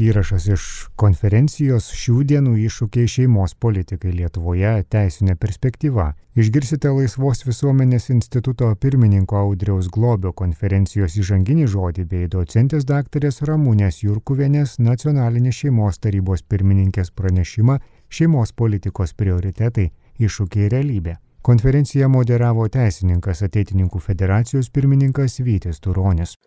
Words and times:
Įrašas 0.00 0.46
iš 0.48 0.62
konferencijos 0.96 1.90
šių 1.92 2.22
dienų 2.24 2.54
iššūkiai 2.64 3.10
šeimos 3.12 3.52
politikai 3.60 4.14
Lietuvoje 4.16 4.70
teisinė 4.88 5.34
perspektyva. 5.36 6.06
Išgirsite 6.32 6.88
Laisvos 6.88 7.44
visuomenės 7.44 8.08
instituto 8.14 8.70
pirmininko 8.80 9.36
Audriaus 9.36 9.90
Globio 9.92 10.32
konferencijos 10.32 11.18
įžanginį 11.20 11.66
žodį 11.74 12.06
bei 12.08 12.30
docentės 12.34 12.86
daktarės 12.88 13.42
Ramūnės 13.44 14.00
Jurkuvienės 14.06 14.78
nacionalinės 14.78 15.58
šeimos 15.60 16.00
tarybos 16.00 16.40
pirmininkės 16.48 17.12
pranešimą 17.12 17.76
šeimos 18.08 18.56
politikos 18.56 19.12
prioritetai- 19.12 19.90
iššūkiai 20.24 20.70
realybė. 20.72 21.18
Konferenciją 21.42 22.08
moderavo 22.08 22.64
teisininkas 22.68 23.42
Ateitininkų 23.42 24.00
federacijos 24.00 24.70
pirmininkas 24.70 25.36
Vytis 25.44 25.84
Turonis. 25.84 26.38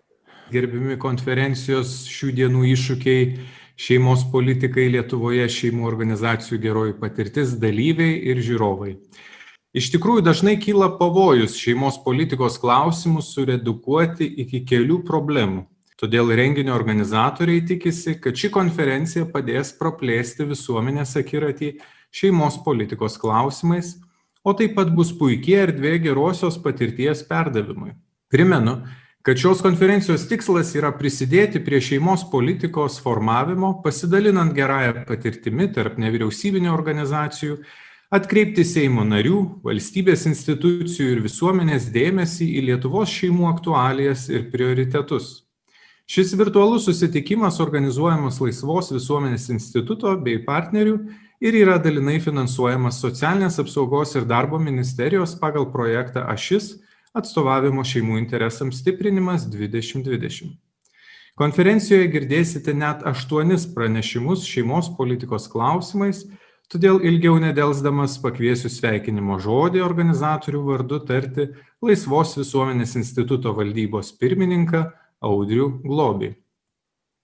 Gerbimi 0.54 0.98
konferencijos 1.02 2.04
šių 2.05 2.32
dienų 2.39 2.66
iššūkiai 2.75 3.30
šeimos 3.82 4.27
politikai 4.32 4.88
Lietuvoje, 4.94 5.48
šeimų 5.49 5.88
organizacijų 5.90 6.59
geroji 6.62 6.98
patirtis, 6.99 7.55
dalyviai 7.59 8.20
ir 8.30 8.41
žiūrovai. 8.45 8.95
Iš 9.76 9.90
tikrųjų 9.91 10.23
dažnai 10.23 10.54
kyla 10.62 10.91
pavojus 10.99 11.58
šeimos 11.59 11.98
politikos 12.04 12.59
klausimus 12.62 13.34
suredukuoti 13.35 14.27
iki 14.45 14.62
kelių 14.70 15.02
problemų. 15.08 15.66
Todėl 15.99 16.30
renginio 16.35 16.76
organizatoriai 16.76 17.63
tikisi, 17.68 18.18
kad 18.21 18.38
ši 18.38 18.52
konferencija 18.54 19.26
padės 19.32 19.73
praplėsti 19.80 20.46
visuomenės 20.48 21.16
akiratį 21.20 21.71
šeimos 22.16 22.59
politikos 22.63 23.18
klausimais, 23.20 23.96
o 24.46 24.54
taip 24.54 24.76
pat 24.77 24.91
bus 24.96 25.09
puikiai 25.16 25.66
erdvė 25.66 25.98
gerosios 26.04 26.59
patirties 26.62 27.23
perdavimui. 27.27 27.96
Primenu, 28.32 28.77
kad 29.25 29.38
šios 29.38 29.61
konferencijos 29.65 30.27
tikslas 30.29 30.75
yra 30.77 30.91
prisidėti 30.93 31.57
prie 31.65 31.79
šeimos 31.81 32.27
politikos 32.29 32.99
formavimo, 33.02 33.71
pasidalinant 33.81 34.53
gerąją 34.53 35.07
patirtimi 35.07 35.65
tarp 35.73 35.95
nevyriausybinio 35.98 36.70
organizacijų, 36.75 37.55
atkreipti 38.13 38.62
Seimo 38.62 39.01
narių, 39.01 39.40
valstybės 39.65 40.27
institucijų 40.29 41.15
ir 41.15 41.23
visuomenės 41.26 41.90
dėmesį 41.95 42.51
į 42.59 42.63
Lietuvos 42.70 43.09
šeimų 43.17 43.49
aktualijas 43.49 44.27
ir 44.29 44.45
prioritetus. 44.54 45.34
Šis 46.05 46.37
virtualus 46.37 46.85
susitikimas 46.85 47.57
organizuojamas 47.65 48.37
Laisvos 48.45 48.93
visuomenės 48.93 49.49
instituto 49.49 50.13
bei 50.21 50.37
partnerių 50.45 50.99
ir 51.41 51.62
yra 51.65 51.82
dalinai 51.82 52.20
finansuojamas 52.21 53.01
socialinės 53.01 53.57
apsaugos 53.57 54.13
ir 54.13 54.29
darbo 54.29 54.62
ministerijos 54.62 55.34
pagal 55.41 55.71
projektą 55.73 56.29
Ašis 56.29 56.76
atstovavimo 57.16 57.84
šeimų 57.88 58.20
interesams 58.21 58.82
stiprinimas 58.84 59.48
2020. 59.52 60.54
Konferencijoje 61.35 62.07
girdėsite 62.13 62.72
net 62.76 63.02
aštuonis 63.07 63.66
pranešimus 63.76 64.46
šeimos 64.47 64.88
politikos 64.96 65.50
klausimais, 65.52 66.22
todėl 66.72 67.02
ilgiau 67.03 67.35
nedelsdamas 67.44 68.16
pakviesiu 68.24 68.72
sveikinimo 68.72 69.35
žodį 69.44 69.84
organizatorių 69.84 70.62
vardu 70.69 71.02
tarti 71.09 71.50
Laisvos 71.84 72.38
visuomenės 72.40 72.96
instituto 73.02 73.52
valdybos 73.57 74.13
pirmininką 74.16 74.85
Audrių 75.28 75.68
Globį. 75.84 76.31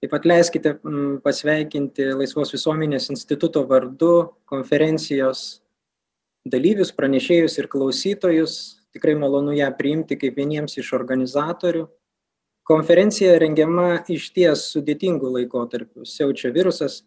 Taip 0.01 0.11
pat 0.11 0.27
leiskite 0.27 0.75
mm, 0.75 1.21
pasveikinti 1.23 2.11
Laisvos 2.17 2.51
visuomenės 2.51 3.11
instituto 3.13 3.63
vardu 3.69 4.13
konferencijos 4.49 5.61
dalyvius, 6.43 6.91
pranešėjus 6.97 7.59
ir 7.61 7.67
klausytojus, 7.69 8.80
tikrai 8.95 9.15
malonu 9.15 9.55
ją 9.55 9.69
priimti 9.77 10.17
kaip 10.19 10.37
vieniems 10.37 10.77
iš 10.79 10.93
organizatorių. 10.97 11.87
Konferencija 12.67 13.37
rengiama 13.41 14.03
iš 14.11 14.29
ties 14.35 14.67
sudėtingų 14.73 15.31
laikotarpių. 15.37 16.05
Siaučia 16.05 16.51
virusas, 16.55 17.01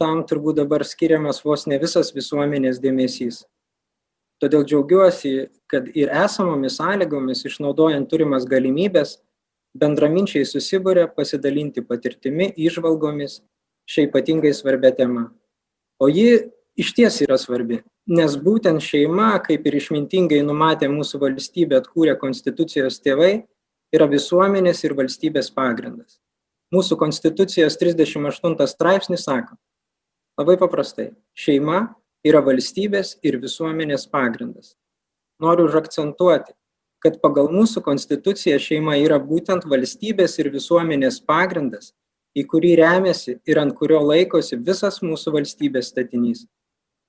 tam 0.00 0.22
turbūt 0.28 0.60
dabar 0.62 0.84
skiriamas 0.86 1.42
vos 1.44 1.66
ne 1.70 1.78
visas 1.82 2.12
visuomenės 2.14 2.80
dėmesys. 2.82 3.42
Todėl 4.42 4.64
džiaugiuosi, 4.66 5.48
kad 5.70 5.88
ir 5.96 6.10
esamomis 6.24 6.78
sąlygomis, 6.80 7.44
išnaudojant 7.48 8.08
turimas 8.10 8.46
galimybės, 8.50 9.18
bendraminčiai 9.78 10.46
susibūrė 10.46 11.06
pasidalinti 11.14 11.82
patirtimi, 11.86 12.50
išvalgomis 12.56 13.40
šią 13.90 14.08
ypatingai 14.08 14.54
svarbią 14.54 14.94
temą. 14.98 15.28
O 16.02 16.10
ji 16.10 16.50
iš 16.78 16.94
ties 16.96 17.20
yra 17.24 17.38
svarbi 17.38 17.80
nes 18.06 18.36
būtent 18.36 18.82
šeima 18.84 19.32
kaip 19.44 19.66
ir 19.66 19.78
išmintingai 19.80 20.42
numatė 20.44 20.90
mūsų 20.92 21.20
valstybę 21.22 21.78
atkūrę 21.80 22.16
konstitucijos 22.20 23.00
tėvai 23.00 23.46
yra 23.94 24.08
visuomenės 24.10 24.84
ir 24.84 24.96
valstybės 24.98 25.50
pagrindas. 25.54 26.18
Mūsų 26.74 26.98
konstitucijos 27.00 27.78
trisdešim 27.80 28.26
aštuntas 28.26 28.74
straipsnis 28.74 29.24
sako 29.24 29.56
labai 30.38 30.58
paprastai 30.58 31.12
šeima 31.38 31.94
yra 32.26 32.42
valstybės 32.44 33.16
ir 33.22 33.38
visuomenės 33.40 34.08
pagrindas. 34.10 34.74
Noriu 35.40 35.68
užakcentuoti 35.68 36.52
kad 37.04 37.20
pagal 37.20 37.50
mūsų 37.52 37.82
konstituciją 37.84 38.56
šeima 38.64 38.96
yra 38.96 39.18
būtent 39.20 39.66
valstybės 39.68 40.38
ir 40.40 40.48
visuomenės 40.54 41.20
pagrindas 41.28 41.92
į 42.34 42.46
kurį 42.50 42.72
remiasi 42.80 43.36
ir 43.46 43.60
ant 43.60 43.76
kurio 43.76 44.00
laikosi 44.02 44.56
visas 44.56 45.02
mūsų 45.04 45.34
valstybės 45.36 45.92
statinys 45.92 46.46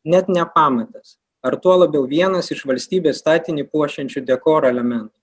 net 0.05 0.29
ne 0.29 0.45
pamatas, 0.55 1.17
ar 1.45 1.57
tuo 1.61 1.75
labiau 1.81 2.05
vienas 2.09 2.51
iš 2.53 2.63
valstybės 2.69 3.19
statinį 3.23 3.67
puošiančių 3.71 4.23
dekoro 4.25 4.69
elementų, 4.69 5.13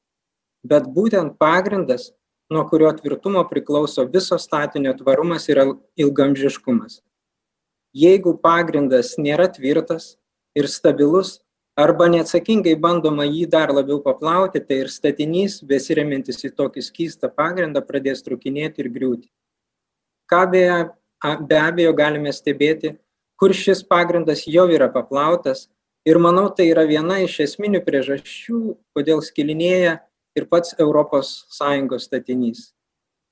bet 0.66 0.88
būtent 0.96 1.38
pagrindas, 1.38 2.10
nuo 2.52 2.64
kurio 2.68 2.90
tvirtumo 2.92 3.42
priklauso 3.48 4.04
viso 4.10 4.36
statinio 4.38 4.92
tvarumas 4.98 5.48
ir 5.48 5.62
ilgamžiškumas. 5.96 7.00
Jeigu 7.92 8.34
pagrindas 8.40 9.14
nėra 9.18 9.48
tvirtas 9.52 10.16
ir 10.56 10.68
stabilus, 10.68 11.40
arba 11.76 12.08
neatsakingai 12.12 12.74
bandoma 12.80 13.24
jį 13.24 13.46
dar 13.52 13.72
labiau 13.72 14.00
paplauti, 14.04 14.60
tai 14.60 14.82
ir 14.84 14.90
statinys, 14.92 15.60
besiremintis 15.64 16.44
į 16.44 16.52
tokį 16.56 16.84
skystą 16.84 17.30
pagrindą, 17.32 17.80
pradės 17.84 18.24
trukinėti 18.24 18.84
ir 18.84 18.90
griūti. 18.92 19.28
Ką 20.28 20.44
be, 20.52 20.64
be 21.48 21.60
abejo 21.60 21.94
galime 21.96 22.32
stebėti 22.32 22.96
kur 23.42 23.50
šis 23.50 23.80
pagrindas 23.82 24.44
jau 24.46 24.68
yra 24.70 24.86
paplautas. 24.94 25.66
Ir 26.06 26.18
manau 26.22 26.44
tai 26.54 26.68
yra 26.70 26.84
viena 26.86 27.16
iš 27.22 27.40
esminių 27.42 27.80
priežasčių, 27.82 28.58
kodėl 28.94 29.18
skilinėja 29.22 29.96
ir 30.38 30.46
pats 30.46 30.76
ES 30.78 32.04
statinys. 32.04 32.60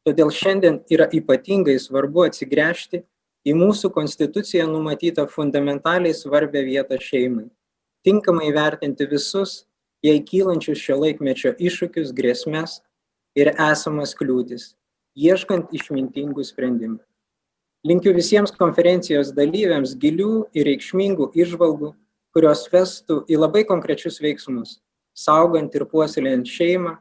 Todėl 0.03 0.32
šiandien 0.34 0.81
yra 0.91 1.06
ypatingai 1.15 1.76
svarbu 1.78 2.25
atsigręžti 2.26 3.04
į 3.47 3.54
mūsų 3.54 3.93
konstituciją 3.94 4.66
numatytą 4.66 5.28
fundamentaliai 5.31 6.15
svarbę 6.15 6.65
vietą 6.66 6.98
šeimai, 6.98 7.47
tinkamai 8.03 8.50
vertinti 8.50 9.06
visus 9.06 9.66
jai 10.03 10.19
kylančius 10.19 10.78
šio 10.78 10.98
laikmečio 11.04 11.54
iššūkius, 11.54 12.10
grėsmės 12.10 12.81
ir 13.38 13.53
esamas 13.54 14.16
kliūtis, 14.19 14.75
ieškant 15.15 15.71
išmintingų 15.71 16.47
sprendimų 16.50 16.98
linkiu 17.87 18.13
visiems 18.17 18.53
konferencijos 18.57 19.33
dalyviams 19.37 19.97
gilių 20.01 20.51
ir 20.55 20.69
reikšmingų 20.69 21.33
įžvalgų 21.35 21.95
kurios 22.35 22.67
vestų 22.73 23.25
į 23.31 23.41
labai 23.41 23.65
konkrečius 23.69 24.21
veiksmus 24.23 24.79
saugant 25.17 25.75
ir 25.75 25.87
puoselėjant 25.91 26.49
šeimą 26.49 26.97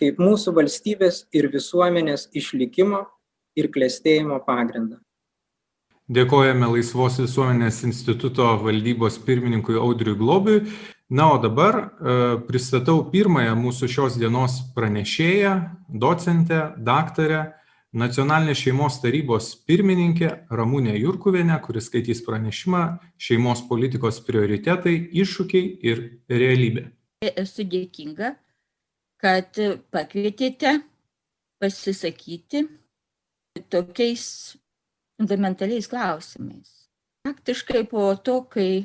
kaip 0.00 0.18
mūsų 0.20 0.54
valstybės 0.56 1.26
ir 1.36 1.48
visuomenės 1.52 2.28
išlikimo 2.34 3.04
ir 3.58 3.68
klestėjimo 3.70 4.40
pagrindą. 4.46 4.98
Dėkojame 6.12 6.66
Laisvos 6.72 7.20
visuomenės 7.22 7.82
instituto 7.86 8.48
valdybos 8.60 9.20
pirmininkui 9.22 9.78
Audriui 9.78 10.18
Globiui. 10.18 10.64
Na, 11.12 11.28
o 11.32 11.38
dabar 11.38 11.76
e, 11.78 12.14
pristatau 12.48 12.98
pirmąją 13.12 13.52
mūsų 13.60 13.88
šios 13.94 14.16
dienos 14.20 14.58
pranešėją, 14.74 15.52
docentę, 16.02 16.60
daktarę 16.80 17.42
nacionalinės 17.92 18.62
šeimos 18.64 18.98
tarybos 19.02 19.52
pirmininkė 19.68 20.30
Ramūnė 20.52 20.94
Jurkuvienė, 20.96 21.58
kuris 21.64 21.90
skaitys 21.90 22.22
pranešimą 22.24 22.82
Šeimos 23.20 23.64
politikos 23.68 24.20
prioritetai, 24.24 24.94
iššūkiai 25.12 25.74
ir 25.84 26.00
realybė. 26.32 26.86
Esu 27.22 27.66
dėkinga, 27.68 28.32
kad 29.20 29.60
pakvietėte 29.92 30.78
pasisakyti 31.62 32.64
tokiais 33.70 34.24
fundamentaliais 35.20 35.86
klausimais. 35.86 36.88
Faktiškai 37.28 37.84
po 37.86 38.08
to, 38.16 38.40
kai 38.50 38.82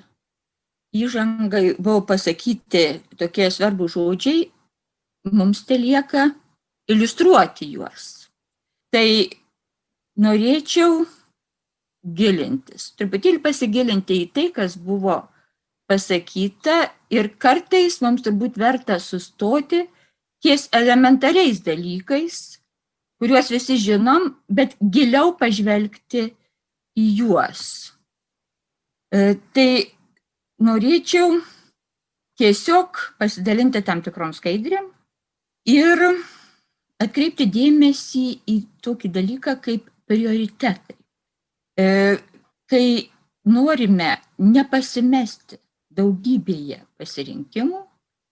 įžangai 0.94 1.80
buvo 1.80 2.04
pasakyti 2.12 2.84
tokie 3.18 3.48
svarbus 3.56 3.96
žodžiai, 3.96 4.46
mums 5.32 5.64
te 5.66 5.80
lieka 5.80 6.30
iliustruoti 6.92 7.72
juos 7.74 8.17
tai 8.94 9.30
norėčiau 10.18 11.06
gilintis, 12.18 12.92
truputėlį 12.98 13.42
pasigilinti 13.44 14.22
į 14.24 14.30
tai, 14.34 14.48
kas 14.56 14.78
buvo 14.80 15.20
pasakyta 15.88 16.88
ir 17.14 17.32
kartais 17.40 18.00
mums 18.04 18.24
turbūt 18.26 18.60
verta 18.60 19.00
sustoti 19.00 19.86
ties 20.44 20.68
elementariais 20.76 21.62
dalykais, 21.66 22.60
kuriuos 23.20 23.52
visi 23.52 23.78
žinom, 23.82 24.30
bet 24.48 24.76
giliau 24.80 25.34
pažvelgti 25.40 26.28
į 26.98 27.06
juos. 27.22 27.64
E, 29.12 29.38
tai 29.56 29.70
norėčiau 30.62 31.40
tiesiog 32.38 33.00
pasidalinti 33.18 33.82
tam 33.86 34.04
tikrom 34.06 34.34
skaidrėm 34.36 34.92
ir 35.72 36.04
atkreipti 37.04 37.48
dėmesį 37.52 38.26
į 38.50 38.58
tokį 38.84 39.12
dalyką 39.14 39.58
kaip 39.64 39.90
prioritetai. 40.08 40.98
E, 41.78 42.18
kai 42.70 42.88
norime 43.48 44.16
nepasimesti 44.42 45.60
daugybėje 45.98 46.82
pasirinkimų, 47.00 47.82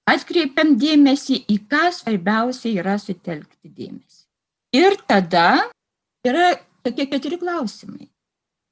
atkreipiam 0.10 0.76
dėmesį 0.82 1.42
į 1.50 1.60
ką 1.70 1.90
svarbiausia 1.96 2.74
yra 2.82 2.98
sutelkti 3.02 3.72
dėmesį. 3.72 4.22
Ir 4.76 4.98
tada 5.08 5.70
yra 6.26 6.54
tokie 6.86 7.08
keturi 7.10 7.40
klausimai, 7.42 8.10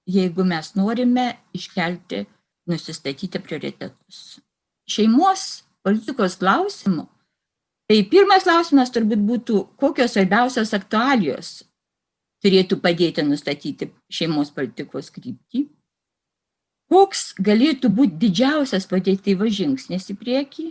jeigu 0.10 0.46
mes 0.46 0.74
norime 0.76 1.30
iškelti, 1.56 2.26
nusistatyti 2.70 3.42
prioritetus. 3.44 4.40
Šeimos 4.90 5.64
politikos 5.84 6.38
klausimų. 6.40 7.08
Tai 7.92 8.00
pirmas 8.10 8.46
klausimas 8.48 8.92
turbūt 8.96 9.22
būtų, 9.28 9.62
kokios 9.80 10.16
svarbiausios 10.16 10.72
aktualijos 10.74 11.56
turėtų 12.44 12.80
padėti 12.84 13.26
nustatyti 13.28 13.90
šeimos 14.12 14.52
politikos 14.56 15.12
kryptį 15.14 15.68
koks 16.94 17.34
galėtų 17.42 17.90
būti 17.98 18.20
didžiausias 18.22 18.86
pozityvus 18.90 19.58
žingsnis 19.58 20.10
į 20.14 20.18
priekį, 20.20 20.68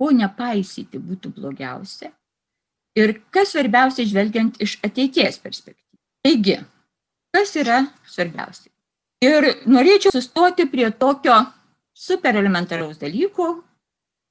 ko 0.00 0.10
nepaisyti 0.16 1.00
būtų 1.00 1.34
blogiausia 1.36 2.12
ir 2.98 3.18
kas 3.34 3.52
svarbiausia 3.52 4.06
žvelgiant 4.08 4.56
iš 4.64 4.78
ateities 4.86 5.38
perspektyvos. 5.42 6.00
Taigi, 6.24 6.56
kas 7.36 7.52
yra 7.60 7.82
svarbiausia? 8.08 8.70
Ir 9.24 9.46
norėčiau 9.68 10.12
sustoti 10.14 10.66
prie 10.72 10.88
tokio 10.90 11.36
super 11.92 12.38
elementaraus 12.40 12.98
dalyko, 13.00 13.60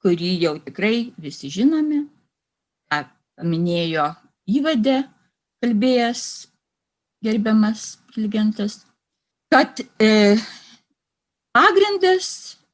kurį 0.04 0.30
jau 0.42 0.54
tikrai 0.64 1.10
visi 1.20 1.50
žinome, 1.52 2.04
ką 2.90 3.04
paminėjo 3.40 4.06
įvadė 4.50 5.02
kalbėjęs 5.60 6.22
gerbiamas 7.24 7.98
diligentas, 8.14 8.80
kad 9.52 9.82
e, 10.00 10.38
pagrindas 11.52 12.30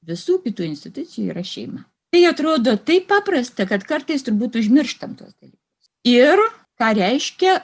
visų 0.06 0.38
kitų 0.44 0.68
institucijų 0.70 1.32
yra 1.34 1.42
šeima. 1.46 1.82
Tai 2.14 2.22
atrodo 2.30 2.76
taip 2.78 3.08
paprasta, 3.10 3.66
kad 3.68 3.82
kartais 3.88 4.22
turbūt 4.26 4.60
užmirštam 4.60 5.16
tos 5.18 5.34
dalykus. 5.34 5.90
Ir 6.06 6.40
ką 6.78 6.92
reiškia, 7.00 7.56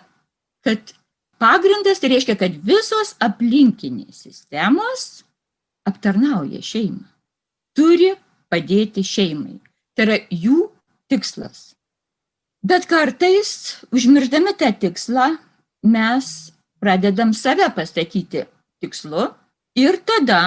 kad 0.66 0.94
pagrindas 1.42 2.02
tai 2.02 2.10
reiškia, 2.16 2.36
kad 2.40 2.58
visos 2.66 3.14
aplinkinės 3.22 4.24
sistemos 4.26 5.22
aptarnauja 5.88 6.62
šeimą. 6.66 7.06
Turi 7.78 8.12
padėti 8.52 9.04
šeimai. 9.06 9.58
Tai 9.96 10.06
yra 10.06 10.18
jų 10.30 10.66
tikslas. 11.10 11.72
Bet 12.62 12.86
kartais, 12.86 13.80
užmirždami 13.90 14.54
tą 14.60 14.70
tikslą, 14.84 15.32
mes 15.82 16.52
pradedam 16.82 17.32
save 17.34 17.66
pastatyti 17.74 18.44
tikslu 18.82 19.32
ir 19.78 19.98
tada 20.06 20.42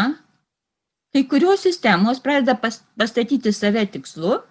kai 1.16 1.24
kurios 1.32 1.62
sistemos 1.64 2.20
pradeda 2.20 2.58
pas, 2.60 2.82
pastatyti 3.00 3.54
save 3.56 3.86
tikslu, 3.88 4.42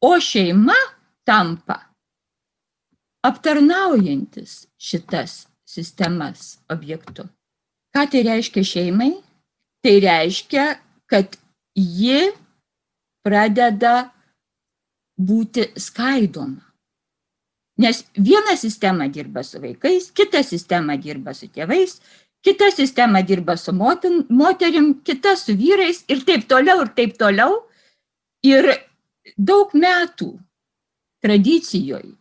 o 0.00 0.12
šeima 0.16 0.76
tampa 1.28 1.76
aptarnaujantis 3.20 4.64
šitas 4.80 5.42
sistemas 5.68 6.56
objektu. 6.72 7.26
Ką 7.92 8.06
tai 8.08 8.22
reiškia 8.24 8.64
šeimai? 8.64 9.10
Tai 9.84 9.92
reiškia, 10.00 10.64
kad 11.04 11.36
ji 11.76 12.30
pradeda 13.26 14.10
būti 15.20 15.70
skaidoma. 15.76 16.64
Nes 17.80 18.02
viena 18.16 18.56
sistema 18.60 19.08
dirba 19.08 19.42
su 19.44 19.60
vaikais, 19.60 20.10
kita 20.12 20.42
sistema 20.44 20.98
dirba 21.00 21.32
su 21.32 21.48
tėvais, 21.48 21.96
kita 22.44 22.68
sistema 22.74 23.22
dirba 23.24 23.56
su 23.56 23.72
motin, 23.72 24.24
moterim, 24.28 24.94
kita 25.04 25.32
su 25.36 25.56
vyrais 25.56 26.02
ir 26.08 26.24
taip 26.28 26.44
toliau, 26.48 26.82
ir 26.84 26.92
taip 26.96 27.16
toliau. 27.20 27.62
Ir 28.44 28.68
daug 29.36 29.72
metų 29.76 30.30
tradicijoje 31.20 32.14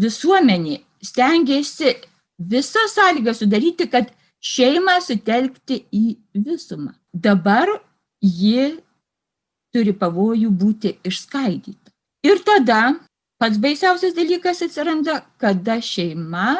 visuomenė 0.00 0.78
stengiasi 1.04 1.92
visą 2.38 2.84
sąlygą 2.88 3.34
sudaryti, 3.36 3.88
kad 3.90 4.12
šeimą 4.40 4.98
sutelkti 5.04 5.82
į 5.92 6.16
visumą. 6.44 6.94
Dabar 7.12 7.68
ji 8.22 8.78
turi 9.74 9.92
pavojų 9.92 10.50
būti 10.50 10.94
išskaidyta. 11.06 11.92
Ir 12.26 12.40
tada 12.46 12.98
pats 13.38 13.60
baisiausias 13.62 14.16
dalykas 14.16 14.62
atsiranda, 14.66 15.22
kada 15.38 15.78
šeima 15.84 16.56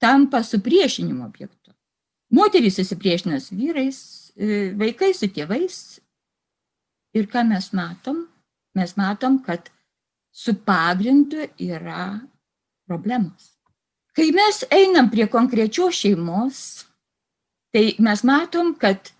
tampa 0.00 0.42
supriešinimo 0.46 1.24
objektu. 1.26 1.74
Moterys 2.30 2.78
susipriešina 2.78 3.40
su 3.40 3.56
vyrais, 3.58 3.98
e, 4.36 4.70
vaikai 4.78 5.12
su 5.14 5.26
tėvais. 5.26 5.98
Ir 7.14 7.26
ką 7.26 7.42
mes 7.48 7.72
matom? 7.74 8.28
Mes 8.74 8.94
matom, 8.96 9.40
kad 9.42 9.70
su 10.30 10.54
pagrindu 10.54 11.48
yra 11.58 12.20
problemos. 12.86 13.56
Kai 14.14 14.30
mes 14.34 14.62
einam 14.70 15.10
prie 15.10 15.26
konkrečios 15.26 15.98
šeimos, 15.98 16.86
tai 17.74 17.96
mes 17.98 18.22
matom, 18.26 18.74
kad 18.78 19.10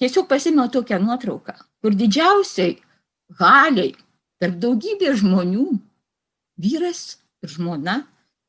tiesiog 0.00 0.28
pasimėjau 0.28 0.80
tokią 0.80 0.98
nuotrauką, 1.04 1.54
kur 1.84 1.96
didžiausiai 1.96 2.78
galiai 3.38 3.94
tarp 4.42 4.60
daugybės 4.62 5.22
žmonių 5.22 5.66
vyras 6.60 7.18
ir 7.44 7.54
žmona 7.56 8.02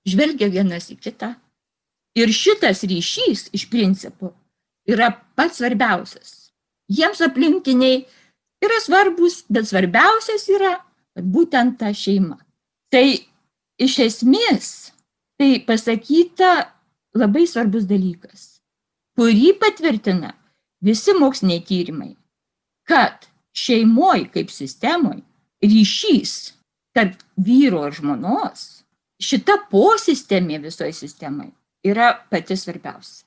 žvelgia 0.08 0.50
vienas 0.52 0.92
į 0.94 1.00
kitą 1.02 1.36
Ir 2.16 2.32
šitas 2.32 2.86
ryšys 2.88 3.50
iš 3.52 3.68
principo 3.68 4.32
yra 4.88 5.10
pats 5.36 5.60
svarbiausias. 5.60 6.52
Jiems 6.88 7.20
aplinkiniai 7.26 8.06
yra 8.64 8.78
svarbus, 8.80 9.42
bet 9.52 9.68
svarbiausias 9.68 10.48
yra 10.54 10.78
būtent 11.20 11.76
ta 11.82 11.92
šeima. 11.92 12.38
Tai 12.88 13.04
iš 13.82 13.98
esmės 14.06 14.70
tai 15.36 15.60
pasakyta 15.68 16.72
labai 17.20 17.44
svarbus 17.52 17.84
dalykas, 17.90 18.62
kurį 19.20 19.52
patvirtina 19.60 20.32
visi 20.80 21.12
moksliniai 21.20 21.66
tyrimai, 21.68 22.14
kad 22.88 23.28
šeimoje 23.56 24.30
kaip 24.34 24.52
sistemoje 24.52 25.24
ryšys 25.64 26.54
tarp 26.96 27.20
vyro 27.38 27.86
ir 27.88 27.96
žmonos, 27.98 28.66
šita 29.20 29.58
posistemė 29.72 30.62
visoje 30.64 30.94
sistemoje 30.96 31.52
yra 31.86 32.14
pati 32.30 32.58
svarbiausia. 32.58 33.26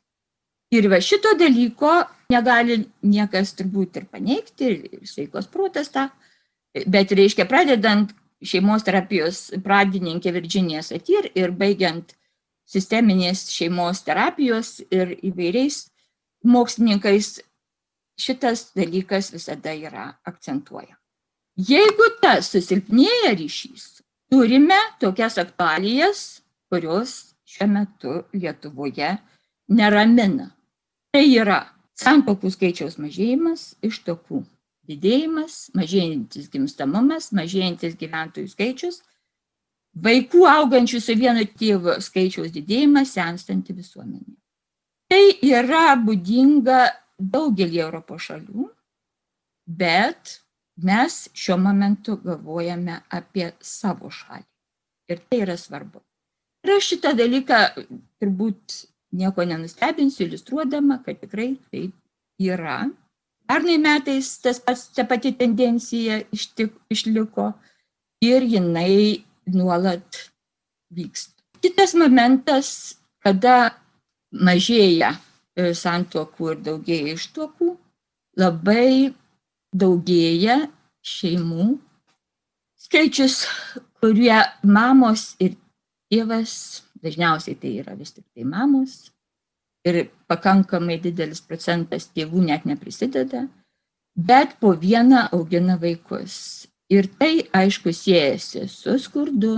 Ir 0.72 0.88
va 0.92 1.00
šito 1.00 1.32
dalyko 1.40 1.92
negali 2.32 2.82
niekas 3.08 3.54
turbūt 3.56 4.00
ir 4.00 4.08
paneigti, 4.12 4.68
ir 4.68 5.08
sveikos 5.08 5.48
protas 5.48 5.88
tą, 5.92 6.08
bet 6.84 7.12
reiškia, 7.16 7.48
pradedant 7.48 8.12
šeimos 8.44 8.84
terapijos 8.86 9.48
pradininkė 9.64 10.32
Virginija 10.36 10.82
Satir 10.84 11.30
ir 11.34 11.54
baigiant 11.56 12.12
sisteminės 12.68 13.46
šeimos 13.48 14.04
terapijos 14.04 14.76
ir 14.92 15.16
įvairiais 15.24 15.86
mokslininkais, 16.44 17.38
šitas 18.18 18.72
dalykas 18.76 19.32
visada 19.32 19.74
yra 19.74 20.10
akcentuoja. 20.26 20.96
Jeigu 21.58 22.10
tas 22.22 22.52
susilpnėja 22.52 23.32
ryšys, 23.38 24.02
turime 24.30 24.78
tokias 25.02 25.38
aktualijas, 25.42 26.42
kurios 26.70 27.34
šiuo 27.48 27.66
metu 27.72 28.14
Lietuvoje 28.34 29.16
neramina. 29.68 30.52
Tai 31.10 31.24
yra 31.24 31.62
santokų 31.98 32.52
skaičiaus 32.54 32.98
mažėjimas, 33.02 33.72
ištokų 33.82 34.44
didėjimas, 34.88 35.68
mažėjantis 35.76 36.48
gimstamumas, 36.52 37.32
mažėjantis 37.36 37.96
gyventojų 37.98 38.52
skaičius, 38.52 39.00
vaikų 39.98 40.44
augančių 40.48 41.00
su 41.02 41.16
vienu 41.18 41.44
tėvu 41.58 41.98
skaičiaus 42.04 42.52
didėjimas, 42.54 43.16
senstanti 43.16 43.74
visuomenė. 43.76 44.36
Tai 45.08 45.22
yra 45.48 45.96
būdinga 46.04 46.80
daugelį 47.18 47.80
Europos 47.82 48.28
šalių, 48.28 48.68
bet 49.66 50.38
mes 50.82 51.24
šiuo 51.34 51.58
momentu 51.60 52.16
galvojame 52.22 53.00
apie 53.10 53.50
savo 53.60 54.10
šalį. 54.10 54.46
Ir 55.08 55.20
tai 55.26 55.40
yra 55.42 55.56
svarbu. 55.58 56.02
Ir 56.64 56.74
aš 56.76 56.92
šitą 56.92 57.14
dalyką 57.16 57.58
turbūt 58.20 58.82
nieko 59.18 59.44
nenustebinsiu, 59.48 60.26
iliustruodama, 60.26 61.00
kad 61.04 61.20
tikrai 61.22 61.54
taip 61.72 61.94
yra. 62.38 62.82
Pernai 63.48 63.78
metais 63.80 64.34
tas 64.42 64.60
pats, 64.60 64.90
ta 64.92 65.06
pati 65.08 65.32
tendencija 65.32 66.20
ištik, 66.34 66.74
išliko 66.92 67.52
ir 68.20 68.44
jinai 68.44 69.24
nuolat 69.48 70.28
vyksta. 70.92 71.32
Kitas 71.64 71.94
momentas, 71.96 72.98
kada 73.24 73.72
mažėja 74.30 75.14
santokų 75.58 76.52
ir 76.52 76.62
daugėja 76.66 77.14
ištokų, 77.18 77.72
labai 78.38 79.14
daugėja 79.74 80.58
šeimų 81.04 81.68
skaičius, 82.78 83.42
kurie 84.00 84.38
mamos 84.62 85.34
ir 85.42 85.56
tėvas, 86.12 86.84
dažniausiai 87.02 87.58
tai 87.58 87.74
yra 87.82 87.96
vis 87.98 88.14
tik 88.14 88.24
tai 88.34 88.46
mamos, 88.48 89.10
ir 89.86 90.08
pakankamai 90.30 90.98
didelis 91.02 91.42
procentas 91.44 92.08
tėvų 92.14 92.44
net 92.48 92.66
neprisideda, 92.68 93.46
bet 94.14 94.56
po 94.60 94.74
vieną 94.74 95.28
augina 95.32 95.78
vaikus. 95.80 96.66
Ir 96.88 97.10
tai, 97.20 97.44
aišku, 97.52 97.92
siejasi 97.92 98.64
su 98.72 98.94
skurdu, 98.96 99.54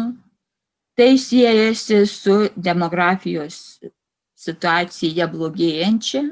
tai 0.99 1.15
siejasi 1.19 2.03
su 2.11 2.49
demografijos 2.57 3.79
situacija 4.41 5.29
blogėjančia 5.31 6.23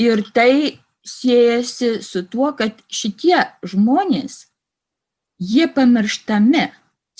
ir 0.00 0.22
tai 0.34 0.78
siejasi 1.04 1.98
su 2.02 2.24
tuo, 2.30 2.52
kad 2.56 2.78
šitie 2.88 3.40
žmonės, 3.66 4.46
jie 5.42 5.66
pamirštami. 5.74 6.70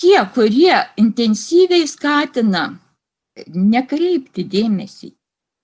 Tie, 0.03 0.17
kurie 0.35 0.73
intensyviai 0.99 1.85
skatina 1.87 2.63
nekreipti 3.47 4.43
dėmesį, 4.49 5.13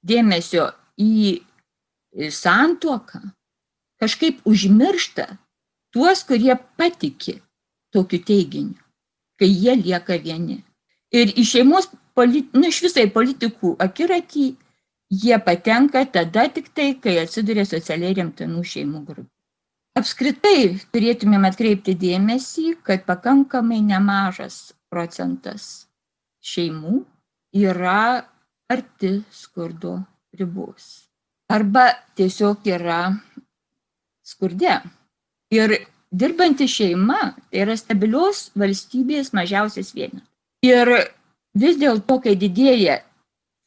dėmesio 0.06 0.70
į 1.00 1.40
santuoką, 2.32 3.22
kažkaip 4.00 4.40
užmiršta 4.48 5.28
tuos, 5.94 6.24
kurie 6.24 6.56
patiki 6.78 7.40
tokiu 7.94 8.22
teiginiu, 8.24 8.80
kai 9.40 9.50
jie 9.50 9.76
lieka 9.82 10.20
vieni. 10.22 10.62
Ir 11.12 11.34
iš 11.34 11.56
šeimos, 11.56 11.90
nu, 12.28 12.66
iš 12.68 12.82
visai 12.86 13.08
politikų 13.14 13.76
akiratį 13.80 14.48
jie 15.10 15.40
patenka 15.46 16.06
tada 16.06 16.48
tik 16.54 16.70
tai, 16.74 16.94
kai 17.02 17.18
atsiduria 17.24 17.66
socialiai 17.66 18.16
remtinų 18.18 18.64
šeimų 18.64 19.04
grupė. 19.06 19.32
Apskritai 20.00 20.78
turėtumėm 20.94 21.48
atkreipti 21.50 21.96
dėmesį, 21.98 22.78
kad 22.86 23.04
pakankamai 23.10 23.82
nemažas 23.84 24.72
procentas 24.90 25.90
šeimų 26.46 27.02
yra 27.58 28.24
arti 28.70 29.18
skurdo 29.34 29.98
ribos. 30.38 31.10
Arba 31.50 31.90
tiesiog 32.16 32.68
yra 32.70 33.02
skurde. 34.24 34.78
Ir 35.50 35.74
dirbanti 36.14 36.68
šeima 36.70 37.34
tai 37.50 37.64
yra 37.66 37.76
stabilios 37.78 38.52
valstybės 38.58 39.34
mažiausias 39.34 39.90
vienas. 39.98 40.24
Ir 40.62 40.92
vis 41.58 41.78
dėlto, 41.80 42.20
kai 42.24 42.36
didėja 42.40 43.00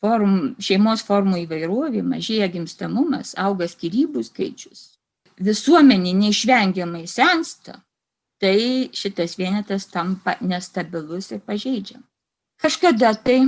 form, 0.02 0.54
šeimos 0.62 1.02
formų 1.06 1.44
įvairovė, 1.44 2.02
mažėja 2.02 2.48
gimstamumas, 2.52 3.34
auga 3.38 3.68
skirybų 3.70 4.22
skaičius, 4.26 4.98
visuomenė 5.42 6.12
neišvengiamai 6.18 7.06
sensta, 7.06 7.80
tai 8.42 8.90
šitas 8.90 9.36
vienetas 9.38 9.86
tampa 9.86 10.34
nestabilus 10.42 11.30
ir 11.30 11.42
pažeidžiam. 11.46 12.02
Kažkada 12.62 13.14
tai 13.14 13.44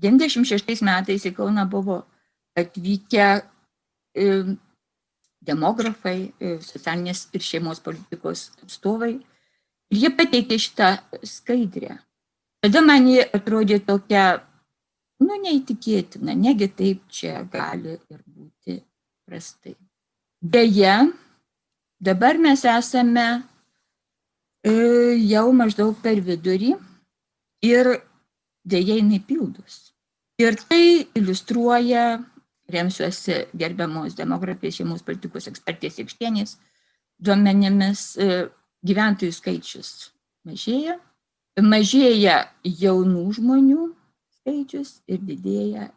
96 0.00 0.82
metais 0.84 1.24
į 1.28 1.34
Kauną 1.36 1.66
buvo 1.68 2.02
atvykę 2.56 3.28
demografai, 5.46 6.32
socialinės 6.64 7.26
ir 7.36 7.44
šeimos 7.44 7.80
politikos 7.84 8.50
atstovai. 8.64 9.18
Ir 9.92 10.00
jie 10.00 10.10
pateikė 10.16 10.56
šitą 10.58 10.88
skaidrę. 11.20 12.00
Tada 12.66 12.80
man 12.82 13.04
jie 13.06 13.22
atrodė 13.30 13.76
tokia, 13.86 14.40
nu, 15.22 15.36
neįtikėtina, 15.38 16.34
negi 16.34 16.66
taip 16.74 17.04
čia 17.14 17.44
gali 17.46 17.92
ir 17.94 18.22
būti 18.26 18.80
prastai. 19.22 19.76
Deja, 20.42 20.96
dabar 22.02 22.40
mes 22.42 22.64
esame 22.66 23.28
jau 24.66 25.46
maždaug 25.54 25.94
per 26.02 26.18
vidurį 26.26 26.74
ir 27.62 27.92
dėja 28.66 28.98
jinai 28.98 29.22
pildus. 29.22 29.92
Ir 30.42 30.58
tai 30.66 31.06
iliustruoja 31.14 32.18
remsiuosi 32.66 33.44
gerbiamos 33.54 34.18
demografijos 34.18 34.80
šeimos 34.80 35.06
politikos 35.06 35.46
ekspertės 35.46 36.02
Ikštienės 36.02 36.58
duomenimis, 37.22 38.16
e, 38.18 38.48
gyventojų 38.82 39.38
skaičius 39.38 40.10
mažėja, 40.42 40.98
mažėja 41.62 42.38
jaunų 42.64 43.24
žmonių 43.38 43.90
skaičius 44.40 45.00
ir 45.08 45.22
didėja 45.24 45.90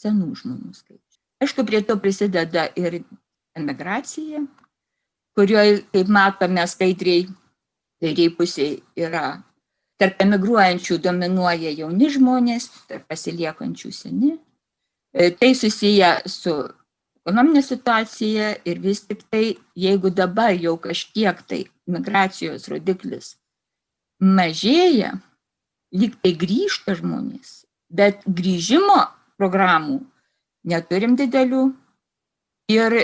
senų 0.00 0.34
žmonių 0.42 0.72
skaičius. 0.74 1.20
Aišku, 1.40 1.64
prie 1.66 1.80
to 1.84 1.96
prisideda 2.00 2.68
ir 2.76 3.00
emigracija, 3.56 4.44
kurioje, 5.36 5.80
kaip 5.92 6.10
matome 6.12 6.66
skaidriai, 6.68 7.26
kairiai 8.00 8.34
pusiai 8.36 8.76
yra 8.96 9.40
tarp 10.00 10.20
emigruojančių 10.22 11.00
dominuoja 11.04 11.72
jauni 11.76 12.08
žmonės, 12.12 12.70
tarp 12.88 13.08
pasiliekančių 13.10 13.90
seni, 13.92 14.36
E, 15.12 15.30
tai 15.30 15.54
susiję 15.58 16.10
su 16.26 16.52
ekonominė 17.20 17.62
situacija 17.66 18.50
ir 18.70 18.78
vis 18.82 19.02
tik 19.08 19.24
tai, 19.26 19.56
jeigu 19.74 20.12
dabar 20.14 20.54
jau 20.54 20.76
kažkiek 20.78 21.40
tai 21.50 21.64
migracijos 21.90 22.68
rodiklis 22.70 23.34
mažėja, 24.20 25.14
lyg 25.96 26.16
tai 26.22 26.34
grįžta 26.38 26.94
žmonės, 26.98 27.64
bet 27.88 28.22
grįžimo 28.26 29.00
programų 29.40 30.00
neturim 30.68 31.16
didelių 31.16 31.64
ir 32.70 32.96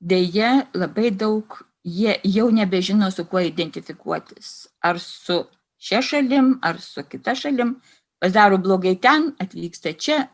dėje 0.00 0.52
labai 0.74 1.10
daug 1.10 1.58
jie 1.84 2.14
jau 2.24 2.50
nebežino, 2.50 3.10
su 3.10 3.24
kuo 3.26 3.42
identifikuotis. 3.42 4.68
Ar 4.82 5.00
su 5.02 5.42
šia 5.82 6.02
šalim, 6.02 6.58
ar 6.62 6.80
su 6.80 7.02
kita 7.02 7.34
šalim. 7.34 7.76
Pasidaro 8.22 8.58
blogai 8.62 8.94
ten, 9.02 9.32
atvyksta 9.42 9.92
čia, 9.98 10.28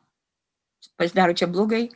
pasidaro 1.00 1.32
čia 1.32 1.48
blogai, 1.48 1.88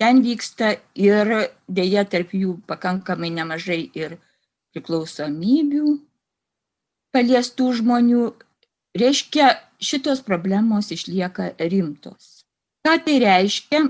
ten 0.00 0.22
vyksta 0.24 0.78
ir 0.96 1.34
dėja 1.68 2.06
tarp 2.08 2.32
jų 2.32 2.56
pakankamai 2.68 3.28
nemažai 3.34 3.82
ir 3.92 4.16
priklausomybių 4.72 5.98
paliestų 7.14 7.70
žmonių. 7.80 8.24
Reiškia, 8.98 9.48
šitos 9.82 10.22
problemos 10.26 10.90
išlieka 10.94 11.54
rimtos. 11.58 12.44
Ką 12.84 12.98
tai 13.06 13.18
reiškia? 13.22 13.86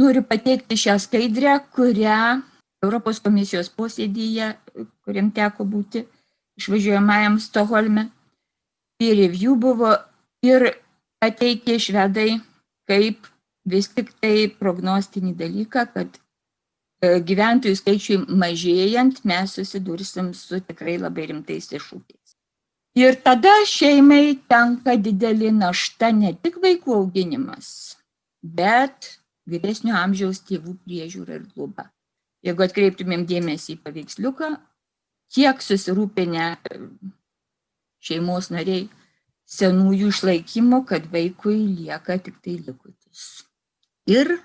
Noriu 0.00 0.22
pateikti 0.24 0.78
šią 0.80 0.96
skaidrę, 1.02 1.58
kurią 1.74 2.40
Europos 2.82 3.20
komisijos 3.20 3.68
posėdyje, 3.76 4.54
kuriam 5.04 5.28
teko 5.34 5.66
būti 5.68 6.06
išvažiuojamajam 6.60 7.36
Stoholme, 7.40 8.06
peer 8.98 9.18
review 9.20 9.56
buvo 9.60 9.92
ir 10.44 10.72
pateikė 11.22 11.78
švedai 11.82 12.40
kaip 12.88 13.28
vis 13.68 13.88
tik 13.94 14.10
tai 14.22 14.48
prognostinį 14.58 15.34
dalyką, 15.38 15.84
kad 15.94 16.18
e, 16.18 17.20
gyventojų 17.28 17.78
skaičiui 17.78 18.18
mažėjant 18.42 19.22
mes 19.28 19.58
susidursim 19.58 20.32
su 20.34 20.60
tikrai 20.66 20.98
labai 20.98 21.28
rimtais 21.30 21.70
iššūkiais. 21.70 22.21
Ir 22.98 23.16
tada 23.24 23.52
šeimai 23.68 24.34
tenka 24.52 24.98
didelį 25.00 25.52
našta 25.56 26.10
ne 26.12 26.34
tik 26.36 26.58
vaikų 26.60 26.96
auginimas, 26.98 27.68
bet 28.42 29.14
vyresnio 29.48 29.94
amžiaus 29.96 30.42
tėvų 30.44 30.76
priežiūra 30.84 31.38
ir 31.38 31.46
globa. 31.54 31.88
Jeigu 32.44 32.66
atkreiptumėm 32.66 33.24
dėmesį 33.30 33.76
į 33.76 33.80
paveiksliuką, 33.86 34.50
kiek 35.32 35.62
susirūpinę 35.64 36.48
e, 36.52 36.80
šeimos 38.02 38.50
nariai 38.52 38.90
senųjų 39.48 40.10
išlaikymo, 40.12 40.82
kad 40.84 41.08
vaikui 41.14 41.56
lieka 41.78 42.18
tik 42.20 42.42
tai 42.44 42.58
likutis 42.60 43.24
ir 44.10 44.36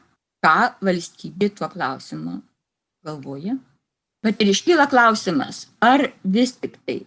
ką 0.43 0.77
valstybė 0.83 1.49
tuo 1.57 1.69
klausimu 1.71 2.39
galvoja. 3.05 3.57
Bet 4.23 4.41
ir 4.41 4.51
iškyla 4.51 4.87
klausimas, 4.91 5.67
ar 5.81 6.09
vis 6.23 6.55
tik 6.57 6.77
tai 6.85 7.01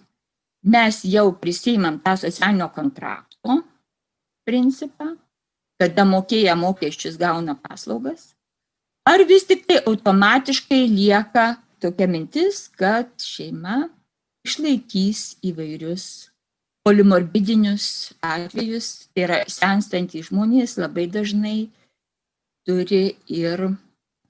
mes 0.63 1.05
jau 1.05 1.31
prisimam 1.33 1.99
tą 2.01 2.17
socialinio 2.17 2.69
kontrakto 2.75 3.61
principą, 4.45 5.17
kada 5.81 6.05
mokėję 6.05 6.55
mokesčius 6.57 7.17
gauna 7.17 7.55
paslaugas, 7.57 8.35
ar 9.09 9.25
vis 9.25 9.47
tik 9.49 9.65
tai 9.69 9.81
automatiškai 9.87 10.83
lieka 10.91 11.47
tokia 11.81 12.09
mintis, 12.09 12.69
kad 12.69 13.09
šeima 13.17 13.89
išlaikys 14.45 15.41
įvairius 15.45 16.31
polimorbidinius 16.85 18.13
atvejus, 18.25 19.09
tai 19.13 19.25
yra 19.27 19.39
senstantys 19.49 20.29
žmonės 20.31 20.79
labai 20.81 21.07
dažnai 21.13 21.71
turi 22.69 23.17
ir 23.29 23.69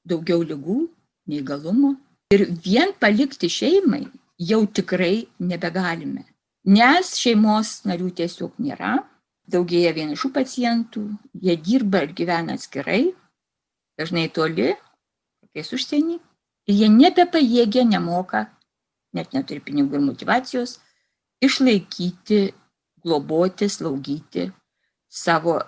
daugiau 0.06 0.42
lygų, 0.42 0.84
neįgalumo. 1.30 1.94
Ir 2.34 2.46
vien 2.62 2.92
palikti 3.02 3.50
šeimai 3.50 4.04
jau 4.40 4.64
tikrai 4.66 5.28
nebegalime, 5.38 6.24
nes 6.64 7.14
šeimos 7.20 7.80
narių 7.88 8.10
tiesiog 8.20 8.56
nėra, 8.62 8.96
daugėja 9.50 9.92
vienišų 9.96 10.30
pacientų, 10.32 11.02
jie 11.42 11.56
dirba 11.60 12.04
ir 12.06 12.14
gyvena 12.16 12.56
atskirai. 12.56 13.14
dažnai 14.00 14.30
toli, 14.32 14.70
kokiais 15.42 15.72
užsienį, 15.76 16.14
ir 16.70 16.74
jie 16.74 16.88
nebepajėgia, 16.88 17.82
nemoka, 17.84 18.46
net 19.12 19.34
neturi 19.36 19.60
pinigų 19.60 19.98
ir 19.98 20.06
motivacijos, 20.06 20.78
išlaikyti, 21.44 22.54
globoti, 23.04 23.68
slaugyti 23.68 24.46
savo 25.08 25.58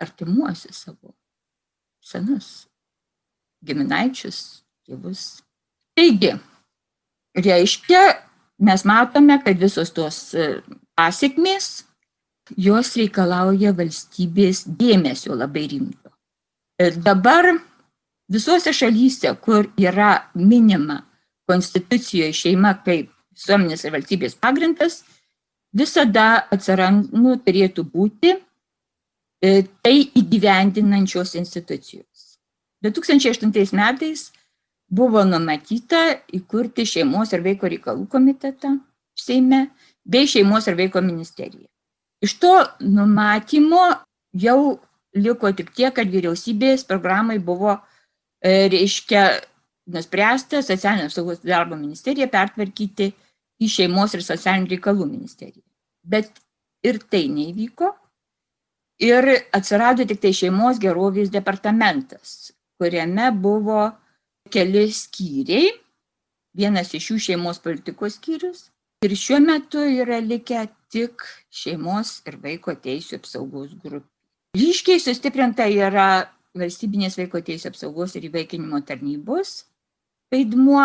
artimuosius, 0.00 0.84
savo 0.84 1.14
senus 2.02 2.66
giminaičius, 3.64 4.64
tėvus. 4.84 5.42
Taigi, 5.96 6.34
reiškia, 7.38 8.02
mes 8.62 8.84
matome, 8.88 9.38
kad 9.44 9.58
visos 9.58 9.92
tos 9.94 10.18
e, 10.34 10.48
pasiekmės, 10.98 11.84
jos 12.56 12.92
reikalauja 12.98 13.72
valstybės 13.76 14.64
dėmesio 14.66 15.36
labai 15.38 15.66
rimto. 15.72 16.12
Ir 16.82 16.98
dabar 17.04 17.52
visose 18.32 18.72
šalyse, 18.74 19.32
kur 19.44 19.70
yra 19.80 20.12
minima 20.34 21.02
konstitucijoje 21.48 22.32
šeima 22.36 22.76
kaip 22.84 23.10
visuomenės 23.32 23.84
ir 23.84 23.94
valstybės 23.94 24.36
pagrindas, 24.40 25.02
visada 25.72 26.48
atsirand, 26.52 27.12
nu, 27.16 27.38
turėtų 27.40 27.86
būti 27.88 28.36
E, 29.42 29.64
tai 29.82 29.96
įgyvendinančios 30.14 31.34
institucijos. 31.34 32.38
2008 32.86 33.74
metais 33.74 34.28
buvo 34.92 35.24
numatyta 35.24 36.02
įkurti 36.36 36.86
šeimos 36.88 37.32
ir 37.32 37.44
vaiko 37.44 37.70
reikalų 37.72 38.08
komitetą 38.12 38.76
Seime 39.18 39.66
bei 40.08 40.26
šeimos 40.26 40.66
ir 40.70 40.76
vaiko 40.78 41.02
ministeriją. 41.04 41.66
Iš 42.24 42.34
to 42.40 42.52
numatymo 42.80 43.82
jau 44.32 44.78
liko 45.12 45.50
tik 45.52 45.72
tiek, 45.76 45.92
kad 45.92 46.08
vyriausybės 46.08 46.86
programai 46.88 47.36
buvo, 47.38 47.74
e, 48.40 48.70
reiškia, 48.72 49.24
nuspręsta 49.92 50.62
socialinio 50.64 51.10
apsaugos 51.10 51.42
darbo 51.44 51.76
ministeriją 51.76 52.30
pertvarkyti 52.32 53.10
į 53.60 53.68
šeimos 53.68 54.14
ir 54.16 54.24
socialinių 54.24 54.72
reikalų 54.72 55.10
ministeriją. 55.10 55.66
Bet 56.08 56.40
ir 56.86 57.02
tai 57.12 57.26
neįvyko, 57.28 57.92
Ir 59.02 59.26
atsirado 59.50 60.04
tik 60.06 60.20
tai 60.22 60.30
šeimos 60.36 60.78
gerovės 60.78 61.30
departamentas, 61.34 62.52
kuriame 62.78 63.32
buvo 63.34 63.88
keli 64.52 64.84
skyriai, 64.92 65.72
vienas 66.56 66.92
iš 66.96 67.10
jų 67.12 67.18
šeimos 67.26 67.60
politikos 67.64 68.18
skyrius. 68.18 68.68
Ir 69.02 69.16
šiuo 69.18 69.40
metu 69.42 69.82
yra 69.82 70.20
likę 70.22 70.66
tik 70.92 71.24
šeimos 71.50 72.20
ir 72.28 72.38
vaiko 72.44 72.74
teisų 72.78 73.18
apsaugos 73.18 73.72
grupė. 73.82 74.06
Ryškiai 74.58 75.00
sustiprinta 75.02 75.66
yra 75.72 76.28
valstybinės 76.58 77.16
vaiko 77.18 77.40
teisų 77.42 77.72
apsaugos 77.72 78.14
ir 78.18 78.28
įvaikinimo 78.28 78.82
tarnybos 78.86 79.64
vaidmuo, 80.32 80.84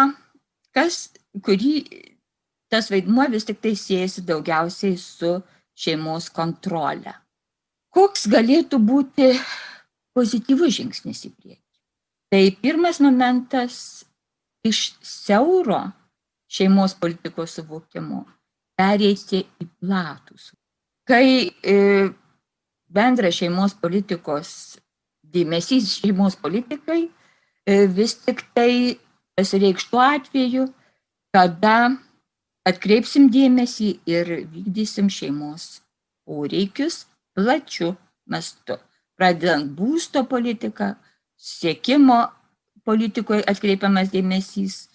kas, 0.75 1.11
kurį 1.43 1.75
tas 2.71 2.89
vaidmuo 2.91 3.27
vis 3.31 3.45
tik 3.47 3.61
tai 3.63 3.75
siejasi 3.79 4.25
daugiausiai 4.27 4.97
su 4.99 5.37
šeimos 5.77 6.31
kontrole 6.33 7.13
koks 7.97 8.27
galėtų 8.29 8.77
būti 8.83 9.31
pozityvus 10.17 10.75
žingsnis 10.77 11.23
į 11.25 11.31
priekį. 11.33 11.63
Tai 12.31 12.43
pirmas 12.61 12.99
momentas 12.99 14.03
iš 14.67 14.93
siauro 15.01 15.79
šeimos 16.51 16.95
politikos 16.99 17.55
suvokimo 17.55 18.25
pereiti 18.77 19.45
į 19.61 19.67
platus. 19.79 20.51
Kai 21.07 21.47
e, 21.47 21.77
bendras 22.91 23.37
šeimos 23.39 23.77
politikos 23.79 24.49
dėmesys 25.23 26.01
šeimos 26.01 26.35
politikai 26.39 27.05
e, 27.07 27.85
vis 27.87 28.17
tik 28.25 28.43
tai 28.55 28.97
pasireikš 29.37 29.87
tuo 29.91 30.03
atveju, 30.03 30.67
kada 31.35 31.95
atkreipsim 32.67 33.31
dėmesį 33.31 33.89
ir 34.09 34.33
vykdysim 34.51 35.07
šeimos 35.13 35.79
poreikius 36.27 37.05
plačiu 37.37 37.93
mastu, 38.27 38.75
pradedant 39.15 39.71
būsto 39.77 40.25
politiką, 40.27 40.95
siekimo 41.37 42.25
politikoje 42.87 43.45
atkreipiamas 43.47 44.11
dėmesys 44.13 44.87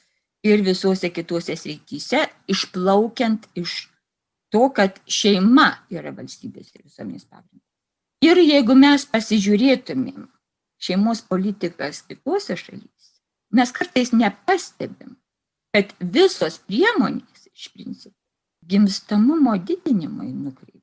ir 0.46 0.62
visose 0.66 1.10
kitose 1.14 1.56
srityse, 1.56 2.26
išplaukiant 2.50 3.46
iš 3.58 3.86
to, 4.52 4.68
kad 4.74 4.98
šeima 5.06 5.68
yra 5.92 6.12
valstybės 6.14 6.72
ir 6.74 6.84
visuomenės 6.84 7.26
pagrindas. 7.28 7.68
Ir 8.22 8.38
jeigu 8.38 8.74
mes 8.78 9.04
pasižiūrėtumėm 9.10 10.26
šeimos 10.82 11.22
politikas 11.26 12.02
kitose 12.06 12.56
šalyse, 12.58 13.12
mes 13.54 13.72
kartais 13.74 14.12
nepastebim, 14.14 15.16
kad 15.74 15.94
visos 16.00 16.58
priemonės 16.66 17.48
iš 17.52 17.70
principo 17.74 18.18
gimstamumo 18.68 19.56
didinimui 19.58 20.30
nukreipia. 20.32 20.80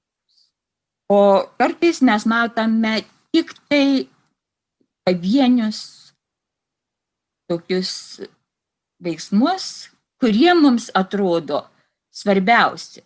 O 1.10 1.48
kartais 1.58 2.02
mes 2.06 2.26
matome 2.30 3.00
tik 3.34 3.54
tai 3.69 4.08
pavienius 5.10 6.13
tokius 7.50 8.22
veiksmus, 9.02 9.89
kurie 10.22 10.54
mums 10.54 10.89
atrodo 10.93 11.63
svarbiausi. 12.13 13.02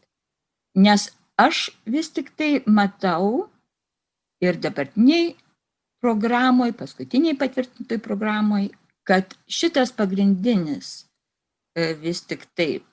Nes 0.75 1.07
aš 1.39 1.69
vis 1.87 2.11
tik 2.11 2.33
tai 2.35 2.59
matau 2.67 3.47
ir 4.43 4.59
dabartiniai 4.59 5.37
programoj, 6.03 6.73
paskutiniai 6.75 7.37
patvirtintoj 7.39 8.01
programoj, 8.03 8.67
kad 9.07 9.37
šitas 9.47 9.93
pagrindinis 9.95 11.05
e, 11.75 11.93
vis 12.03 12.23
tik 12.27 12.43
tai 12.57 12.83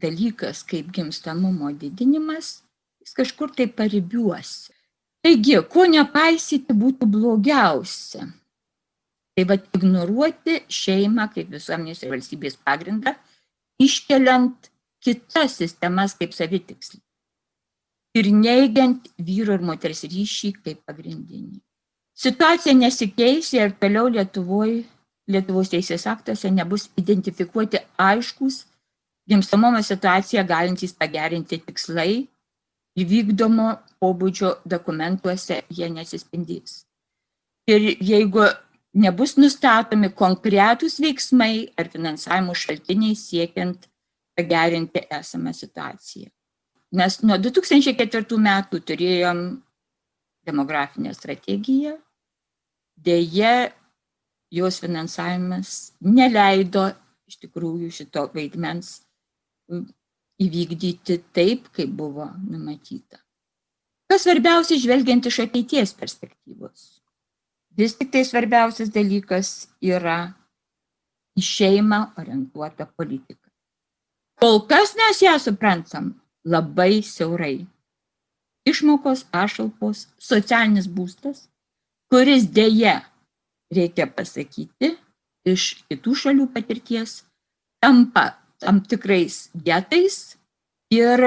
dalykas 0.00 0.64
kaip 0.64 0.88
gimstamumo 0.96 1.72
didinimas 1.76 2.62
jis 3.04 3.16
kažkur 3.16 3.52
tai 3.52 3.66
paribiuosi. 3.66 4.72
Taigi, 5.20 5.56
ko 5.68 5.84
nepaisyti 5.84 6.74
būtų 6.76 7.08
blogiausia? 7.12 8.24
Tai 9.36 9.44
va 9.48 9.56
ignoruoti 9.60 10.62
šeimą 10.72 11.28
kaip 11.34 11.52
visuomenės 11.52 12.02
ir 12.02 12.12
valstybės 12.14 12.56
pagrindą, 12.64 13.14
iškeliant 13.80 14.70
kitas 15.04 15.58
sistemas 15.60 16.16
kaip 16.18 16.32
savitikslį. 16.36 17.00
Ir 18.18 18.30
neigiant 18.34 19.06
vyro 19.22 19.54
ir 19.54 19.64
moters 19.64 20.02
ryšį 20.08 20.54
kaip 20.64 20.80
pagrindinį. 20.88 21.60
Situacija 22.20 22.74
nesikeis 22.76 23.52
ir 23.56 23.76
toliau 23.80 24.10
Lietuvoje, 24.12 24.82
Lietuvos 25.30 25.70
teisės 25.70 26.08
aktuose 26.10 26.50
nebus 26.50 26.88
identifikuoti 26.98 27.78
aiškus 28.02 28.64
gimstamumo 29.30 29.78
situaciją 29.86 30.42
galintys 30.46 30.92
pagerinti 30.96 31.60
tikslai 31.62 32.24
įvykdomo 32.98 33.68
pobūdžio 34.00 34.54
dokumentuose 34.64 35.62
jie 35.68 35.88
nesispindys. 35.92 36.84
Ir 37.68 37.84
jeigu 38.00 38.46
nebus 38.96 39.36
nustatomi 39.38 40.10
konkretūs 40.16 40.98
veiksmai 41.02 41.70
ar 41.78 41.90
finansavimo 41.92 42.56
šaltiniai 42.56 43.16
siekiant 43.18 43.86
pagerinti 44.36 45.04
esamą 45.20 45.52
situaciją. 45.54 46.30
Nes 46.98 47.20
nuo 47.22 47.36
2004 47.38 48.38
metų 48.42 48.80
turėjom 48.82 49.42
demografinę 50.48 51.12
strategiją, 51.14 51.94
dėje 52.98 53.70
jos 54.50 54.80
finansavimas 54.82 55.92
neleido 56.02 56.88
iš 57.30 57.38
tikrųjų 57.44 57.92
šito 57.94 58.26
vaidmens 58.34 58.96
įvykdyti 60.40 61.20
taip, 61.36 61.68
kaip 61.76 61.92
buvo 61.94 62.26
numatyta. 62.42 63.20
Kas 64.10 64.24
svarbiausia, 64.26 64.78
žvelgiant 64.82 65.26
iš 65.30 65.38
ateities 65.44 65.92
perspektyvos? 65.94 66.86
Vis 67.78 67.94
tik 67.94 68.10
tai 68.10 68.24
svarbiausias 68.26 68.90
dalykas 68.90 69.68
yra 69.78 70.32
į 71.38 71.44
šeimą 71.46 72.00
orientuota 72.18 72.88
politika. 72.98 73.46
Kol 74.40 74.64
kas 74.66 74.96
mes 74.98 75.20
ją 75.22 75.36
suprantam 75.38 76.14
labai 76.42 77.04
siaurai. 77.06 77.68
Išmokos, 78.66 79.22
pašalpos, 79.30 80.08
socialinis 80.20 80.88
būstas, 80.90 81.46
kuris 82.10 82.48
dėje, 82.50 82.98
reikia 83.72 84.08
pasakyti, 84.10 84.96
iš 85.46 85.84
kitų 85.86 86.16
šalių 86.24 86.48
patirties, 86.52 87.22
tampa 87.80 88.26
tam 88.60 88.82
tikrais 88.84 89.48
getais 89.54 90.36
ir 90.92 91.24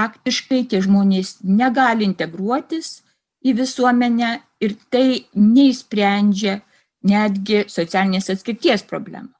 faktiškai 0.00 0.64
tie 0.70 0.80
žmonės 0.84 1.38
negali 1.44 2.06
integruotis 2.08 3.00
į 3.44 3.56
visuomenę 3.60 4.32
ir 4.64 4.76
tai 4.92 5.24
neįsprendžia 5.36 6.60
netgi 7.08 7.64
socialinės 7.68 8.30
atskirties 8.32 8.84
problemą. 8.84 9.32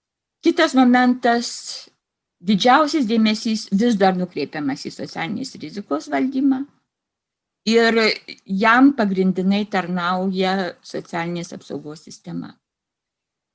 Kitas 0.44 0.74
momentas- 0.74 1.48
didžiausias 2.48 3.04
dėmesys 3.04 3.68
vis 3.72 3.96
dar 3.96 4.16
nukreipiamas 4.16 4.86
į 4.88 4.92
socialinės 4.92 5.56
rizikos 5.60 6.08
valdymą 6.08 6.64
ir 7.66 7.98
jam 8.46 8.94
pagrindinai 8.96 9.66
tarnauja 9.68 10.74
socialinės 10.82 11.52
apsaugos 11.52 12.00
sistema. 12.04 12.56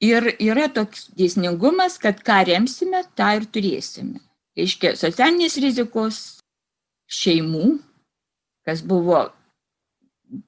Ir 0.02 0.36
yra 0.40 0.68
toks 0.70 1.10
dėsningumas, 1.18 1.98
kad 1.98 2.22
ką 2.22 2.46
remsime, 2.46 3.04
tą 3.16 3.32
ir 3.40 3.46
turėsime. 3.48 4.20
Reiškia, 4.56 4.96
socialinės 4.96 5.58
rizikos 5.58 6.35
šeimų, 7.12 7.78
kas 8.66 8.82
buvo 8.86 9.28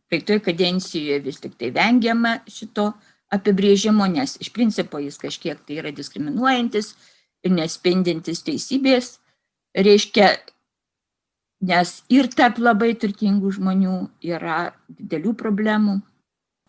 praeitoje 0.09 0.41
kadencijoje 0.47 1.19
vis 1.25 1.39
tik 1.43 1.55
tai 1.59 1.69
vengiama 1.75 2.39
šito 2.49 2.91
apibrėžimo, 3.33 4.07
nes 4.09 4.37
iš 4.41 4.51
principo 4.55 4.99
jis 5.03 5.19
kažkiek 5.21 5.59
tai 5.67 5.79
yra 5.81 5.91
diskriminuojantis 5.95 6.93
ir 7.45 7.53
nespindintis 7.53 8.43
teisybės. 8.47 9.17
Reiškia, 9.77 10.31
nes 11.67 11.91
ir 12.09 12.29
tarp 12.33 12.57
labai 12.63 12.93
turtingų 12.97 13.51
žmonių 13.59 13.97
yra 14.25 14.71
didelių 14.89 15.35
problemų. 15.37 15.99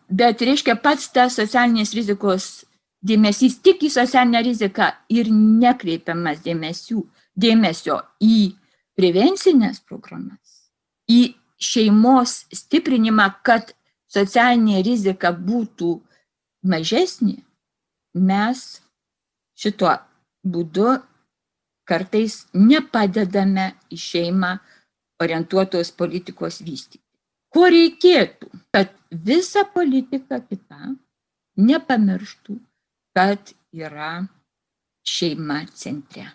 Bet 0.09 0.41
reiškia 0.41 0.75
pats 0.81 1.09
tas 1.13 1.37
socialinės 1.37 1.93
rizikos 1.97 2.49
dėmesys 3.05 3.59
tik 3.63 3.85
į 3.85 3.91
socialinę 3.93 4.41
riziką 4.45 4.89
ir 5.13 5.29
nekreipiamas 5.31 6.41
dėmesių, 6.43 7.03
dėmesio 7.39 8.01
į 8.19 8.58
prevencinės 8.99 9.79
programas, 9.87 10.71
į 11.07 11.33
šeimos 11.59 12.43
stiprinimą, 12.55 13.29
kad 13.43 13.73
socialinė 14.11 14.83
rizika 14.83 15.31
būtų 15.31 15.95
mažesnė, 16.67 17.37
mes 18.15 18.63
šituo 19.59 19.95
būdu 20.43 20.97
kartais 21.89 22.43
nepadedame 22.53 23.71
į 23.89 23.99
šeimą 23.99 24.55
orientuotos 25.23 25.91
politikos 25.99 26.61
vystyti. 26.63 27.03
Ko 27.49 27.65
reikėtų, 27.71 28.49
kad 28.73 28.91
visa 29.09 29.63
politika 29.73 30.37
kita 30.43 30.93
nepamirštų, 31.57 32.59
kad 33.17 33.55
yra 33.73 34.27
šeima 35.01 35.63
centre. 35.73 36.27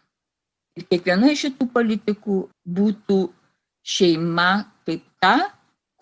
Ir 0.74 0.87
kiekviena 0.90 1.30
iš 1.30 1.46
šitų 1.46 1.68
politikų 1.74 2.38
būtų 2.78 3.18
šeima 3.84 4.50
kaip 4.87 5.04
ta, 5.22 5.37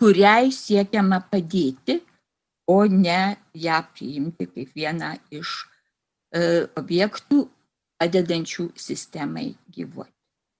kuriai 0.00 0.52
siekiama 0.54 1.20
padėti, 1.30 2.00
o 2.66 2.84
ne 2.86 3.36
ją 3.54 3.82
priimti 3.92 4.48
kaip 4.48 4.72
vieną 4.78 5.12
iš 5.34 5.52
e, 6.32 6.64
objektų 6.78 7.44
padedančių 8.00 8.70
sistemai 8.78 9.52
gyvuoti. 9.74 10.12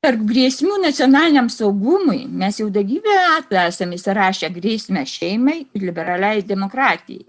Tarp 0.03 0.22
grėsmių 0.27 0.81
nacionaliniam 0.83 1.48
saugumui 1.51 2.25
mes 2.27 2.59
jau 2.59 2.66
daugybę 2.75 3.12
metų 3.20 3.59
esame 3.62 3.98
įsirašę 3.98 4.51
grėsmę 4.51 5.05
šeimai 5.07 5.61
ir 5.62 5.85
liberaliai 5.87 6.42
demokratijai. 6.42 7.29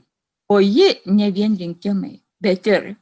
O 0.50 0.58
ji 0.60 0.90
ne 1.06 1.30
vien 1.32 1.54
rinkimai, 1.58 2.18
bet 2.42 2.66
ir 2.68 2.96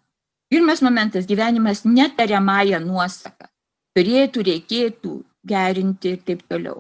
pirmas 0.51 0.83
momentas 0.83 1.27
gyvenimas 1.27 1.85
netariamąją 1.87 2.83
nuosaką. 2.83 3.50
Turėtų, 3.97 4.43
reikėtų 4.47 5.13
gerinti 5.47 6.13
ir 6.15 6.19
taip 6.27 6.41
toliau. 6.47 6.77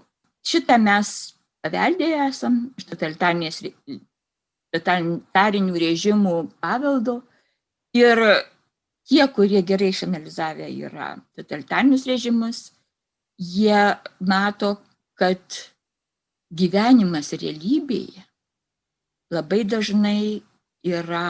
Šitą 0.47 0.77
mes 0.81 1.35
paveldėję 1.61 2.19
esam 2.29 2.73
iš 2.79 2.83
totalitarinių 4.71 5.75
režimų 5.83 6.35
paveldo 6.63 7.15
ir 7.97 8.17
tie, 9.09 9.27
kurie 9.35 9.61
gerai 9.67 9.91
išanalizavę 9.91 10.67
yra 10.71 11.17
totalitarinius 11.35 12.07
režimus, 12.07 12.71
jie 13.37 13.83
mato, 14.19 14.77
kad 15.19 15.43
gyvenimas 16.51 17.33
realybėje 17.33 18.23
labai 19.31 19.63
dažnai 19.63 20.41
yra 20.87 21.25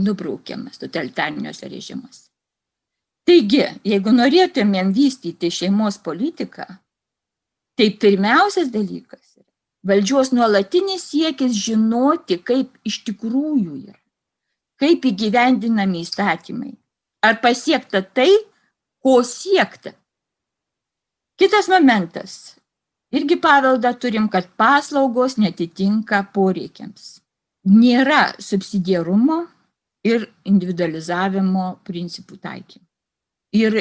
nubraukiamas 0.00 0.78
totalitariniuose 0.80 1.68
režimuose. 1.68 2.23
Taigi, 3.24 3.66
jeigu 3.88 4.12
norėtumėm 4.12 4.90
vystyti 4.92 5.48
šeimos 5.52 5.96
politiką, 6.04 6.66
Tai 7.74 7.90
pirmiausias 7.98 8.70
dalykas 8.70 9.34
yra 9.40 9.50
valdžios 9.88 10.30
nuolatinis 10.32 11.02
siekis 11.10 11.56
žinoti, 11.58 12.38
kaip 12.46 12.70
iš 12.86 13.00
tikrųjų 13.08 13.78
yra, 13.80 13.98
kaip 14.80 15.08
įgyvendinami 15.10 16.04
įstatymai, 16.06 16.70
ar 17.26 17.40
pasiekta 17.42 18.04
tai, 18.06 18.30
ko 19.02 19.18
siekta. 19.26 19.92
Kitas 21.34 21.66
momentas. 21.68 22.54
Irgi 23.14 23.36
paveldą 23.42 23.92
turim, 23.98 24.30
kad 24.30 24.46
paslaugos 24.58 25.36
netitinka 25.38 26.22
poreikiams. 26.34 27.20
Nėra 27.66 28.34
subsidiarumo 28.42 29.42
ir 30.06 30.28
individualizavimo 30.46 31.68
principų 31.86 32.38
taikymų. 32.38 32.86
Ir 33.54 33.76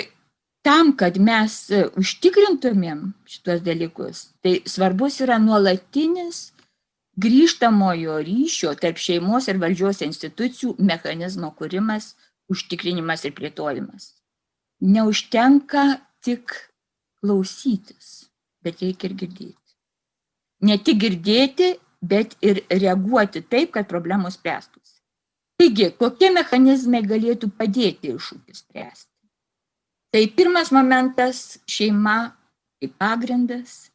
tam, 0.64 0.94
kad 0.98 1.18
mes 1.18 1.56
e, 1.74 1.84
užtikrintumėm 2.00 3.08
šitos 3.30 3.64
dalykus, 3.66 4.28
tai 4.46 4.60
svarbus 4.70 5.20
yra 5.26 5.40
nuolatinis 5.42 6.52
grįžtamojo 7.24 8.20
ryšio 8.26 8.74
tarp 8.82 9.02
šeimos 9.02 9.50
ir 9.50 9.60
valdžios 9.62 10.02
institucijų 10.06 10.76
mechanizmo 10.78 11.52
kūrimas, 11.58 12.14
užtikrinimas 12.54 13.26
ir 13.26 13.34
plėtojimas. 13.38 14.14
Neužtenka 14.84 15.86
tik 16.26 16.56
klausytis, 17.22 18.30
bet 18.64 18.82
reikia 18.82 19.10
ir 19.10 19.18
girdėti. 19.22 19.60
Ne 20.64 20.78
tik 20.80 21.00
girdėti, 21.04 21.74
bet 22.04 22.36
ir 22.42 22.62
reaguoti 22.72 23.44
taip, 23.48 23.74
kad 23.76 23.88
problemos 23.88 24.38
spręstųsi. 24.40 25.00
Taigi, 25.60 25.92
kokie 26.00 26.32
mechanizmai 26.36 27.04
galėtų 27.08 27.52
padėti 27.58 28.14
iššūkį 28.16 28.58
spręsti? 28.58 29.13
Tai 30.14 30.28
pirmas 30.30 30.70
momentas- 30.70 31.58
šeima 31.76 32.36
kaip 32.78 32.92
pagrindas, 33.02 33.90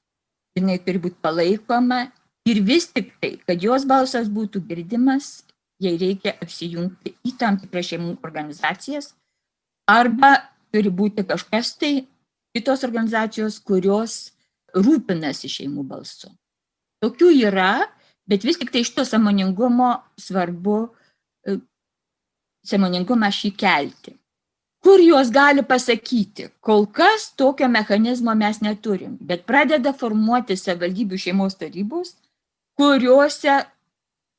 jinai 0.57 0.81
turi 0.83 0.98
būti 0.98 1.22
palaikoma 1.22 2.11
ir 2.48 2.59
vis 2.66 2.88
tik 2.90 3.12
tai, 3.20 3.37
kad 3.46 3.62
jos 3.62 3.85
balsas 3.87 4.26
būtų 4.26 4.64
girdimas, 4.66 5.44
jai 5.78 5.94
reikia 5.94 6.35
apsijungti 6.42 7.14
į 7.22 7.37
tam 7.38 7.61
tikras 7.62 7.92
šeimų 7.92 8.18
organizacijas 8.26 9.12
arba 9.87 10.50
turi 10.74 10.90
būti 10.90 11.22
kažkas 11.22 11.76
tai 11.78 12.09
kitos 12.57 12.83
organizacijos, 12.83 13.62
kurios 13.62 14.33
rūpinasi 14.74 15.46
šeimų 15.46 15.87
balsu. 15.87 16.35
Tokių 16.98 17.31
yra, 17.46 17.87
bet 18.26 18.42
vis 18.42 18.59
tik 18.59 18.72
tai 18.74 18.83
iš 18.83 18.90
to 18.96 19.07
samoningumo 19.07 20.00
svarbu 20.18 20.88
e, 21.46 21.61
samoningumą 22.66 23.31
šį 23.31 23.54
kelti 23.54 24.18
kur 24.88 25.03
jos 25.05 25.29
gali 25.29 25.62
pasakyti 25.72 26.48
kol 26.64 26.87
kas 26.98 27.29
tokio 27.37 27.68
mechanizmo 27.68 28.35
mes 28.42 28.62
neturim 28.64 29.18
bet 29.31 29.44
pradeda 29.51 29.92
formuotis 29.92 30.64
savivaldybių 30.64 31.20
šeimos 31.24 31.59
tarybos 31.61 32.14
kuriuose 32.81 33.61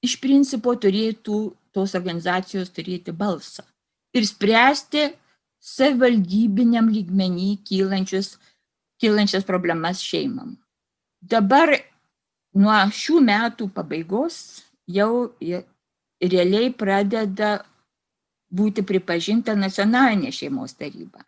iš 0.08 0.16
principo 0.24 0.74
turėtų 0.86 1.42
tos 1.76 1.94
organizacijos 2.00 2.74
turėti 2.74 3.14
balsą 3.14 3.70
ir 4.18 4.26
spręsti 4.26 5.10
savivaldybiniam 5.60 6.90
lygmenį 6.92 7.50
kylančius, 7.68 8.38
kylančias 9.02 9.46
problemas 9.48 10.02
šeimam. 10.04 10.56
Dabar 11.20 11.76
nuo 12.56 12.78
šių 12.96 13.20
metų 13.28 13.70
pabaigos 13.76 14.40
jau 14.88 15.36
realiai 16.24 16.72
pradeda 16.72 17.60
būti 18.50 18.84
pripažinta 18.86 19.56
nacionalinė 19.56 20.32
šeimos 20.34 20.76
taryba. 20.78 21.24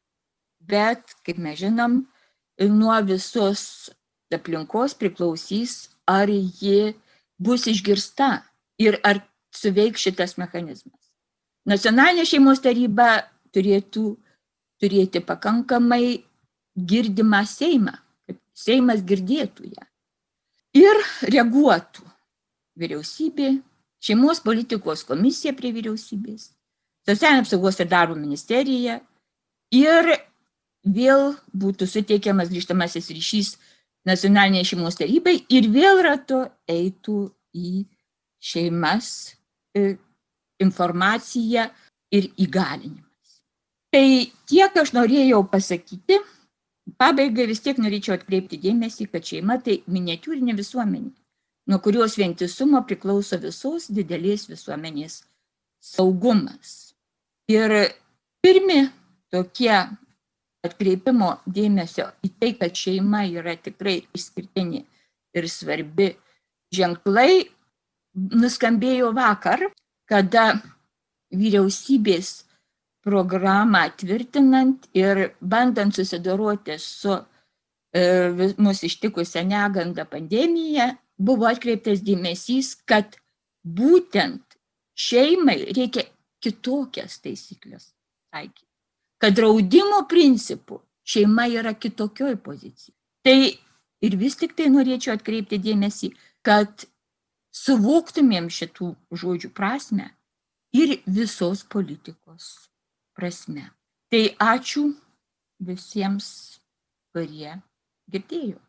Bet, 0.62 1.16
kaip 1.26 1.42
mes 1.42 1.60
žinom, 1.62 2.02
nuo 2.70 2.98
visos 3.06 3.92
aplinkos 4.34 4.96
priklausys, 4.98 5.92
ar 6.08 6.30
ji 6.30 6.94
bus 7.42 7.68
išgirsta 7.68 8.42
ir 8.82 9.00
ar 9.04 9.22
suveiks 9.54 10.08
šitas 10.08 10.38
mechanizmas. 10.40 11.00
Nacionalinė 11.68 12.26
šeimos 12.26 12.62
taryba 12.64 13.24
turėtų 13.54 14.16
turėti 14.82 15.22
pakankamai 15.22 16.24
girdimą 16.76 17.44
Seimą, 17.46 17.94
kad 18.26 18.40
Seimas 18.58 19.04
girdėtų 19.06 19.70
ją 19.70 19.86
ir 20.78 21.02
reaguotų 21.28 22.06
vyriausybė, 22.80 23.52
šeimos 24.02 24.42
politikos 24.44 25.04
komisija 25.08 25.54
prie 25.58 25.74
vyriausybės, 25.76 26.52
socialinės 27.08 27.48
apsaugos 27.48 27.80
ir 27.82 27.90
darbo 27.92 28.16
ministerija 28.18 29.00
ir 29.74 30.12
vėl 30.86 31.36
būtų 31.54 31.88
suteikiamas 31.90 32.50
grįžtamasis 32.52 33.10
ryšys 33.14 33.52
nacionaliniai 34.08 34.66
šeimos 34.66 34.98
tarybai 34.98 35.38
ir 35.50 35.70
vėl 35.74 36.02
ratu 36.06 36.44
eitų 36.70 37.30
į 37.54 37.86
šeimas 38.42 39.36
e, 39.78 39.96
informacija 40.62 41.70
ir 42.12 42.30
įgalinimas. 42.42 43.08
Tai 43.94 44.06
tiek 44.50 44.78
aš 44.78 44.94
norėjau 44.98 45.44
pasakyti. 45.52 46.22
Pabaigai 46.98 47.46
vis 47.48 47.62
tiek 47.62 47.78
norėčiau 47.78 48.16
atkreipti 48.18 48.58
dėmesį, 48.60 49.06
kad 49.14 49.24
šeima 49.24 49.60
tai 49.64 49.78
miniatiūrinė 49.88 50.56
visuomenė, 50.58 51.12
nuo 51.70 51.80
kurios 51.80 52.18
vientisumo 52.18 52.82
priklauso 52.90 53.38
visos 53.40 53.86
didelės 53.94 54.48
visuomenės 54.50 55.22
saugumas 55.82 56.91
Ir 57.52 57.74
pirmi 58.44 58.82
tokie 59.34 59.74
atkreipimo 60.66 61.32
dėmesio 61.46 62.08
į 62.24 62.30
tai, 62.40 62.52
kad 62.60 62.78
šeima 62.78 63.24
yra 63.28 63.56
tikrai 63.58 63.98
išskirtinė 64.16 64.84
ir 65.38 65.48
svarbi 65.50 66.12
ženklai 66.76 67.50
nuskambėjo 68.14 69.12
vakar, 69.16 69.66
kada 70.08 70.46
vyriausybės 71.32 72.32
programą 73.02 73.88
tvirtinant 73.98 74.88
ir 74.94 75.32
bandant 75.42 75.96
susidoroti 75.96 76.78
su 76.80 77.16
e, 77.16 78.04
mūsų 78.62 78.90
ištikusią 78.92 79.46
negandą 79.50 80.06
pandemiją, 80.12 80.92
buvo 81.18 81.50
atkreiptas 81.50 82.04
dėmesys, 82.06 82.76
kad 82.86 83.18
būtent 83.64 84.60
šeimai 84.98 85.58
reikia 85.72 86.06
kitokias 86.42 87.20
taisyklės 87.24 87.92
taikyti. 88.34 88.68
Kad 89.22 89.38
draudimo 89.38 90.02
principų 90.10 90.82
šeima 91.06 91.46
yra 91.52 91.74
kitokioj 91.78 92.38
pozicijai. 92.42 92.96
Tai 93.22 93.38
ir 94.02 94.18
vis 94.18 94.38
tik 94.40 94.56
tai 94.58 94.72
norėčiau 94.74 95.14
atkreipti 95.14 95.60
dėmesį, 95.62 96.12
kad 96.42 96.88
suvoktumėm 97.54 98.50
šitų 98.50 98.96
žodžių 99.22 99.52
prasme 99.54 100.10
ir 100.74 100.98
visos 101.06 101.64
politikos 101.68 102.72
prasme. 103.18 103.70
Tai 104.12 104.24
ačiū 104.56 104.90
visiems, 105.62 106.28
kurie 107.14 107.54
girdėjo. 108.12 108.60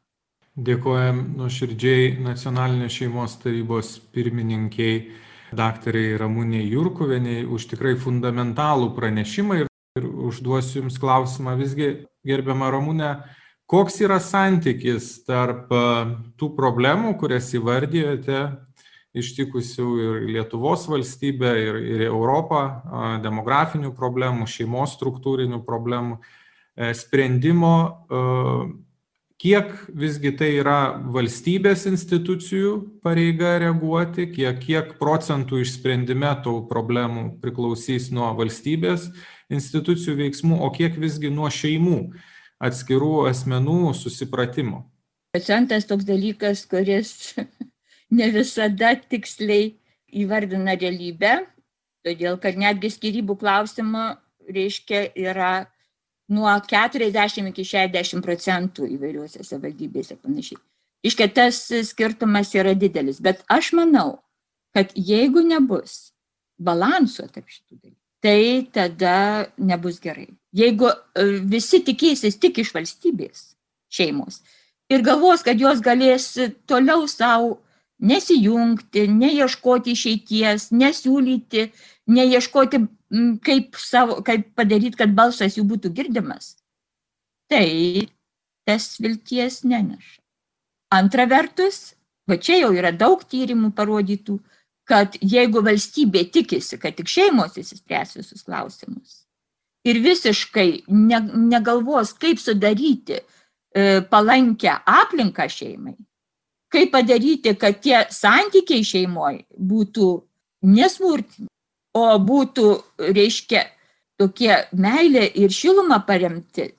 Dėkojam 0.52 1.22
nuoširdžiai 1.38 2.18
Nacionalinės 2.20 2.98
šeimos 2.98 3.38
tarybos 3.40 3.94
pirmininkiai 4.12 4.98
daktarai 5.56 6.16
Ramūniai 6.20 6.66
Jurkuveniai 6.70 7.44
už 7.44 7.68
tikrai 7.72 7.94
fundamentalų 8.00 8.90
pranešimą 8.96 9.60
ir, 9.62 9.70
ir 9.98 10.08
užduosiu 10.28 10.82
Jums 10.82 10.98
klausimą 11.02 11.54
visgi, 11.60 11.92
gerbiama 12.26 12.70
Ramūnė, 12.72 13.12
koks 13.70 14.00
yra 14.04 14.18
santykis 14.22 15.22
tarp 15.28 15.72
tų 16.40 16.50
problemų, 16.56 17.16
kurias 17.20 17.50
įvardijote, 17.56 18.44
ištikusių 19.12 19.88
ir 20.00 20.22
Lietuvos 20.36 20.86
valstybę, 20.88 21.50
ir, 21.60 21.80
ir 21.96 22.06
Europą, 22.08 22.62
demografinių 23.24 23.92
problemų, 23.96 24.48
šeimos 24.48 24.96
struktūrinių 24.96 25.60
problemų, 25.66 26.16
e, 26.76 26.94
sprendimo 26.96 27.74
kiek 29.42 29.72
visgi 29.98 30.30
tai 30.38 30.52
yra 30.60 30.94
valstybės 31.14 31.88
institucijų 31.90 32.76
pareiga 33.02 33.56
reaguoti, 33.62 34.28
kiek, 34.30 34.60
kiek 34.62 34.92
procentų 35.00 35.64
išsprendime 35.64 36.30
tų 36.44 36.60
problemų 36.70 37.24
priklausys 37.42 38.12
nuo 38.14 38.30
valstybės 38.38 39.08
institucijų 39.52 40.14
veiksmų, 40.20 40.60
o 40.62 40.70
kiek 40.74 40.94
visgi 41.00 41.32
nuo 41.34 41.50
šeimų 41.50 41.98
atskirų 42.62 43.26
asmenų 43.32 43.96
susipratimo. 43.98 44.84
Procentas 45.34 45.88
toks 45.90 46.06
dalykas, 46.06 46.62
kuris 46.70 47.34
ne 48.18 48.30
visada 48.30 48.94
tiksliai 48.94 49.72
įvardina 50.22 50.76
realybę, 50.78 51.40
todėl 52.06 52.38
kad 52.38 52.54
netgi 52.60 52.92
skirybų 52.94 53.40
klausimų 53.42 54.06
reiškia 54.52 55.08
yra 55.18 55.52
nuo 56.32 56.52
40 56.68 57.50
iki 57.52 57.64
60 57.68 58.24
procentų 58.24 58.88
įvairiuose 58.96 59.44
savivaldybėse 59.44 60.18
panašiai. 60.20 60.60
Iškia, 61.02 61.26
tas 61.34 61.64
skirtumas 61.88 62.52
yra 62.54 62.76
didelis, 62.78 63.18
bet 63.22 63.42
aš 63.50 63.72
manau, 63.76 64.20
kad 64.74 64.92
jeigu 64.94 65.42
nebus 65.44 66.12
balanso 66.62 67.26
tarp 67.26 67.50
šitų 67.50 67.78
dalykų, 67.80 67.98
tai 68.22 68.68
tada 68.70 69.16
nebus 69.58 69.98
gerai. 70.02 70.28
Jeigu 70.54 70.92
e, 70.92 71.24
visi 71.48 71.82
tikėsis 71.82 72.38
tik 72.38 72.62
iš 72.62 72.70
valstybės 72.76 73.48
šeimos 73.92 74.40
ir 74.92 75.02
galvos, 75.04 75.42
kad 75.42 75.58
jos 75.60 75.82
galės 75.82 76.30
toliau 76.70 77.08
savo 77.10 77.56
nesijungti, 78.02 79.06
neieškoti 79.10 79.94
išeities, 79.94 80.70
nesiūlyti, 80.74 81.68
neieškoti, 82.10 82.82
kaip, 83.44 83.78
savo, 83.78 84.20
kaip 84.26 84.48
padaryti, 84.58 84.98
kad 84.98 85.14
balsas 85.14 85.58
jų 85.58 85.66
būtų 85.74 85.92
girdimas, 85.94 86.56
tai 87.50 88.08
tas 88.66 88.94
vilties 89.02 89.62
neneša. 89.68 90.20
Antra 90.92 91.26
vertus, 91.28 91.94
va 92.28 92.36
čia 92.36 92.60
jau 92.62 92.72
yra 92.76 92.92
daug 92.92 93.22
tyrimų 93.24 93.72
parodytų, 93.76 94.38
kad 94.88 95.14
jeigu 95.20 95.62
valstybė 95.64 96.26
tikisi, 96.34 96.78
kad 96.80 96.96
tik 96.98 97.10
šeimos 97.10 97.56
įsispręs 97.60 98.16
visus 98.18 98.42
klausimus 98.44 99.22
ir 99.84 99.98
visiškai 100.02 100.84
ne, 100.88 101.20
negalvos, 101.50 102.12
kaip 102.18 102.40
sudaryti 102.40 103.18
e, 103.18 104.00
palankę 104.10 104.76
aplinką 104.86 105.48
šeimai, 105.50 105.96
kaip 106.72 106.92
padaryti, 106.94 107.56
kad 107.58 107.80
tie 107.82 108.04
santykiai 108.14 108.84
šeimoje 108.86 109.42
būtų 109.58 110.10
nesmurtiniai, 110.70 111.51
o 111.96 112.04
būtų, 112.18 112.68
reiškia, 113.12 113.66
tokie 114.20 114.52
meilė 114.72 115.24
ir 115.42 115.52
šiluma 115.52 116.00
paremti 116.06 116.70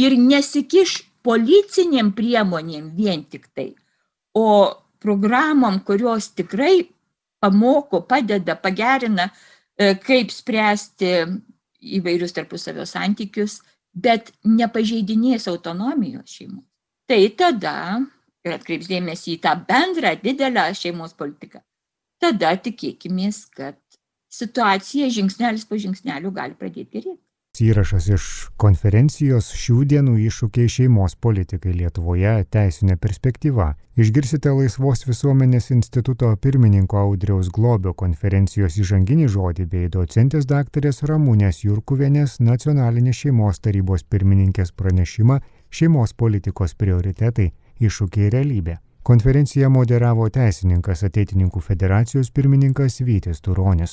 ir 0.00 0.16
nesikiš 0.18 1.02
policiniam 1.24 2.12
priemonėm 2.14 2.90
vien 2.96 3.24
tik 3.24 3.48
tai, 3.54 3.72
o 4.36 4.74
programom, 5.00 5.80
kurios 5.84 6.30
tikrai 6.36 6.88
pamoko, 7.40 8.02
padeda, 8.08 8.56
pagerina, 8.56 9.28
e, 9.76 9.94
kaip 10.00 10.32
spręsti 10.32 11.12
įvairius 11.98 12.32
tarpusavio 12.36 12.86
santykius, 12.88 13.60
bet 13.94 14.32
nepažeidinės 14.48 15.46
autonomijos 15.52 16.38
šeimos. 16.38 16.64
Tai 17.08 17.20
tada 17.36 17.76
ir 18.44 18.56
atkreips 18.56 18.88
dėmesį 18.88 19.36
į 19.36 19.42
tą 19.44 19.54
bendrą 19.68 20.14
didelę 20.22 20.70
šeimos 20.76 21.12
politiką, 21.16 21.60
tada 22.20 22.54
tikėkimės, 22.64 23.44
kad 23.52 23.78
situacija 24.38 25.12
žingsnelis 25.18 25.68
po 25.68 25.78
žingsnelių 25.80 26.34
gali 26.34 26.58
pradėti 26.58 26.90
gerėti. 26.98 27.22
Įrašas 27.62 28.08
iš 28.10 28.24
konferencijos 28.58 29.52
šių 29.54 29.84
dienų 29.92 30.16
iššūkiai 30.26 30.70
šeimos 30.74 31.12
politikai 31.22 31.70
Lietuvoje 31.78 32.32
teisinė 32.50 32.96
perspektyva. 32.98 33.68
Išgirsite 33.94 34.50
Laisvos 34.50 35.04
visuomenės 35.06 35.70
instituto 35.70 36.32
pirmininko 36.34 36.98
Audriaus 36.98 37.52
Globio 37.54 37.92
konferencijos 37.94 38.74
įžanginį 38.82 39.28
žodį 39.36 39.68
bei 39.70 39.92
docentės 39.96 40.48
daktarės 40.50 41.04
Ramūnės 41.06 41.62
Jurkuvienės 41.62 42.40
nacionalinės 42.40 43.22
šeimos 43.22 43.62
tarybos 43.62 44.02
pirmininkės 44.02 44.74
pranešimą 44.74 45.38
Šeimos 45.70 46.18
politikos 46.18 46.74
prioritetai 46.74 47.52
iššūkiai 47.78 48.34
realybė. 48.34 48.80
Konferenciją 49.04 49.68
moderavo 49.68 50.26
teisininkas 50.32 51.02
ateitininkų 51.04 51.60
federacijos 51.60 52.30
pirmininkas 52.32 53.02
Vytis 53.04 53.42
Turonis. 53.44 53.92